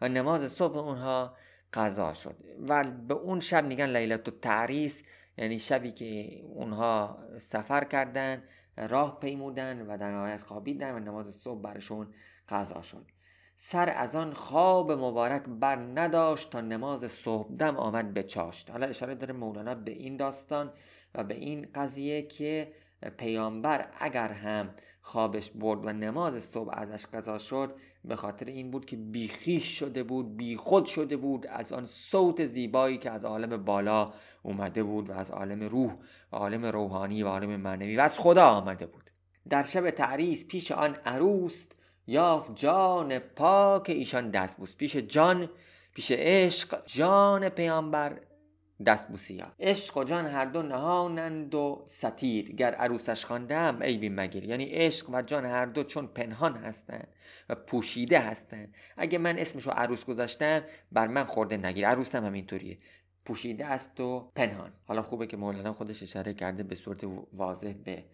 و 0.00 0.08
نماز 0.08 0.52
صبح 0.52 0.78
اونها 0.78 1.34
قضا 1.76 2.12
شد. 2.12 2.36
و 2.68 2.84
به 2.84 3.14
اون 3.14 3.40
شب 3.40 3.66
میگن 3.66 3.86
لیلت 3.86 4.28
و 4.28 4.30
تعریس 4.30 5.02
یعنی 5.38 5.58
شبی 5.58 5.92
که 5.92 6.40
اونها 6.54 7.18
سفر 7.38 7.84
کردن 7.84 8.42
راه 8.76 9.20
پیمودن 9.20 9.86
و 9.86 9.98
در 9.98 10.10
نهایت 10.10 10.40
خوابیدن 10.40 10.94
و 10.94 10.98
نماز 10.98 11.34
صبح 11.34 11.60
برشون 11.60 12.14
قضا 12.48 12.82
شد. 12.82 13.06
سر 13.56 13.92
از 13.96 14.14
آن 14.14 14.32
خواب 14.32 14.92
مبارک 14.92 15.42
بر 15.42 15.76
نداشت 15.76 16.50
تا 16.50 16.60
نماز 16.60 17.12
صبح 17.12 17.56
دم 17.56 17.76
آمد 17.76 18.14
به 18.14 18.22
چاشت. 18.22 18.70
حالا 18.70 18.86
اشاره 18.86 19.14
داره 19.14 19.32
مولانا 19.34 19.74
به 19.74 19.90
این 19.90 20.16
داستان 20.16 20.72
و 21.14 21.24
به 21.24 21.34
این 21.34 21.68
قضیه 21.74 22.22
که 22.22 22.72
پیامبر 23.18 23.88
اگر 24.00 24.28
هم 24.28 24.74
خوابش 25.00 25.50
برد 25.50 25.86
و 25.86 25.92
نماز 25.92 26.44
صبح 26.44 26.70
ازش 26.72 27.06
قضا 27.06 27.38
شد 27.38 27.76
به 28.06 28.16
خاطر 28.16 28.46
این 28.46 28.70
بود 28.70 28.84
که 28.84 28.96
بیخیش 28.96 29.78
شده 29.78 30.02
بود 30.02 30.36
بیخود 30.36 30.86
شده 30.86 31.16
بود 31.16 31.46
از 31.46 31.72
آن 31.72 31.86
صوت 31.86 32.44
زیبایی 32.44 32.98
که 32.98 33.10
از 33.10 33.24
عالم 33.24 33.64
بالا 33.64 34.12
اومده 34.42 34.82
بود 34.82 35.10
و 35.10 35.12
از 35.12 35.30
عالم 35.30 35.62
روح 35.62 35.92
و 36.32 36.36
عالم 36.36 36.66
روحانی 36.66 37.22
و 37.22 37.28
عالم 37.28 37.56
معنوی 37.60 37.96
و 37.96 38.00
از 38.00 38.18
خدا 38.18 38.46
آمده 38.46 38.86
بود. 38.86 39.10
در 39.48 39.62
شب 39.62 39.90
تعریس 39.90 40.46
پیش 40.46 40.72
آن 40.72 40.96
عروست 41.06 41.76
یافت 42.06 42.54
جان 42.54 43.18
پاک 43.18 43.90
ایشان 43.90 44.30
دست 44.30 44.58
بود 44.58 44.76
پیش 44.78 44.96
جان 44.96 45.48
پیش 45.94 46.12
عشق 46.12 46.86
جان 46.86 47.48
پیامبر 47.48 48.20
دست 48.84 49.08
بوسیا. 49.08 49.52
عشق 49.60 49.96
و 49.96 50.04
جان 50.04 50.26
هر 50.26 50.44
دو 50.44 50.62
نهانند 50.62 51.54
و 51.54 51.84
ستیر. 51.86 52.52
گر 52.52 52.74
عروسش 52.74 53.24
خواندم 53.24 53.82
عیبی 53.82 54.08
مگیر. 54.08 54.44
یعنی 54.44 54.64
عشق 54.64 55.10
و 55.10 55.22
جان 55.22 55.44
هر 55.44 55.66
دو 55.66 55.84
چون 55.84 56.06
پنهان 56.06 56.56
هستند 56.56 57.08
و 57.48 57.54
پوشیده 57.54 58.20
هستند. 58.20 58.74
اگه 58.96 59.18
من 59.18 59.38
اسمشو 59.38 59.70
عروس 59.70 60.04
گذاشتم 60.04 60.62
بر 60.92 61.06
من 61.06 61.24
خورده 61.24 61.56
نگیر. 61.56 61.86
عروسم 61.86 62.24
هم 62.24 62.32
اینطوریه. 62.32 62.78
پوشیده 63.24 63.66
است 63.66 64.00
و 64.00 64.32
پنهان. 64.34 64.72
حالا 64.86 65.02
خوبه 65.02 65.26
که 65.26 65.36
مولانا 65.36 65.72
خودش 65.72 66.02
اشاره 66.02 66.34
کرده 66.34 66.62
به 66.62 66.74
صورت 66.74 67.04
واضح 67.32 67.72
به 67.72 68.04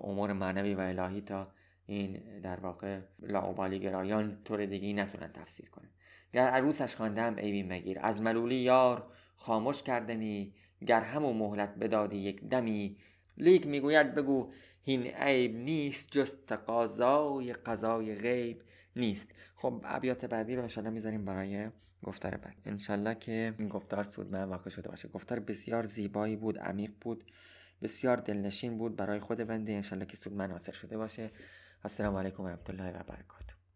امور 0.00 0.32
معنوی 0.32 0.74
و 0.74 0.80
الهی 0.80 1.20
تا 1.20 1.48
این 1.86 2.40
در 2.40 2.60
واقع 2.60 3.00
لاعبالی 3.18 3.78
گرایان 3.78 4.38
طور 4.44 4.66
دیگه 4.66 4.92
نتونن 4.92 5.32
تفسیر 5.32 5.70
کنن. 5.70 5.88
گر 6.32 6.48
عروسش 6.48 6.96
خواندم 6.96 7.36
عیبی 7.38 7.62
مگیر. 7.62 7.98
از 8.02 8.22
ملولی 8.22 8.56
یار 8.56 9.06
خاموش 9.36 9.82
کردمی. 9.82 10.52
گر 10.86 11.00
همو 11.00 11.32
مهلت 11.32 11.74
بدادی 11.74 12.16
یک 12.16 12.44
دمی. 12.44 12.96
لیک 13.36 13.66
می‌گوید 13.66 14.14
بگو 14.14 14.52
هین 14.82 15.02
عیب 15.02 15.54
نیست 15.54 16.10
جز 16.10 16.36
تقاضای 16.46 17.52
قضای 17.52 18.14
غیب 18.14 18.62
نیست. 18.96 19.30
خب 19.54 19.80
ابیات 19.84 20.24
بعدی 20.24 20.56
رو 20.56 20.62
انشالله 20.62 20.90
می‌ذاریم 20.90 21.24
برای 21.24 21.68
گفتار 22.02 22.36
بعد. 22.36 22.56
انشالله 22.64 23.14
که 23.14 23.54
این 23.58 23.68
گفتار 23.68 24.04
سودمند 24.04 24.48
واقع 24.48 24.70
شده 24.70 24.88
باشه. 24.88 25.08
گفتار 25.08 25.40
بسیار 25.40 25.86
زیبایی 25.86 26.36
بود 26.36 26.58
عمیق 26.58 26.90
بود 27.00 27.24
بسیار 27.82 28.16
دلنشین 28.16 28.78
بود 28.78 28.96
برای 28.96 29.20
خود 29.20 29.38
بنده. 29.38 29.72
انشالله 29.72 30.06
که 30.06 30.16
سودمند 30.16 30.50
حاصل 30.50 30.72
شده 30.72 30.96
باشه. 30.96 31.30
السلام 31.84 32.16
علیکم 32.16 32.42
و 32.42 32.48
رحمت 32.48 32.70
الله 32.70 32.90
و 32.90 33.02
برکاته. 33.02 33.55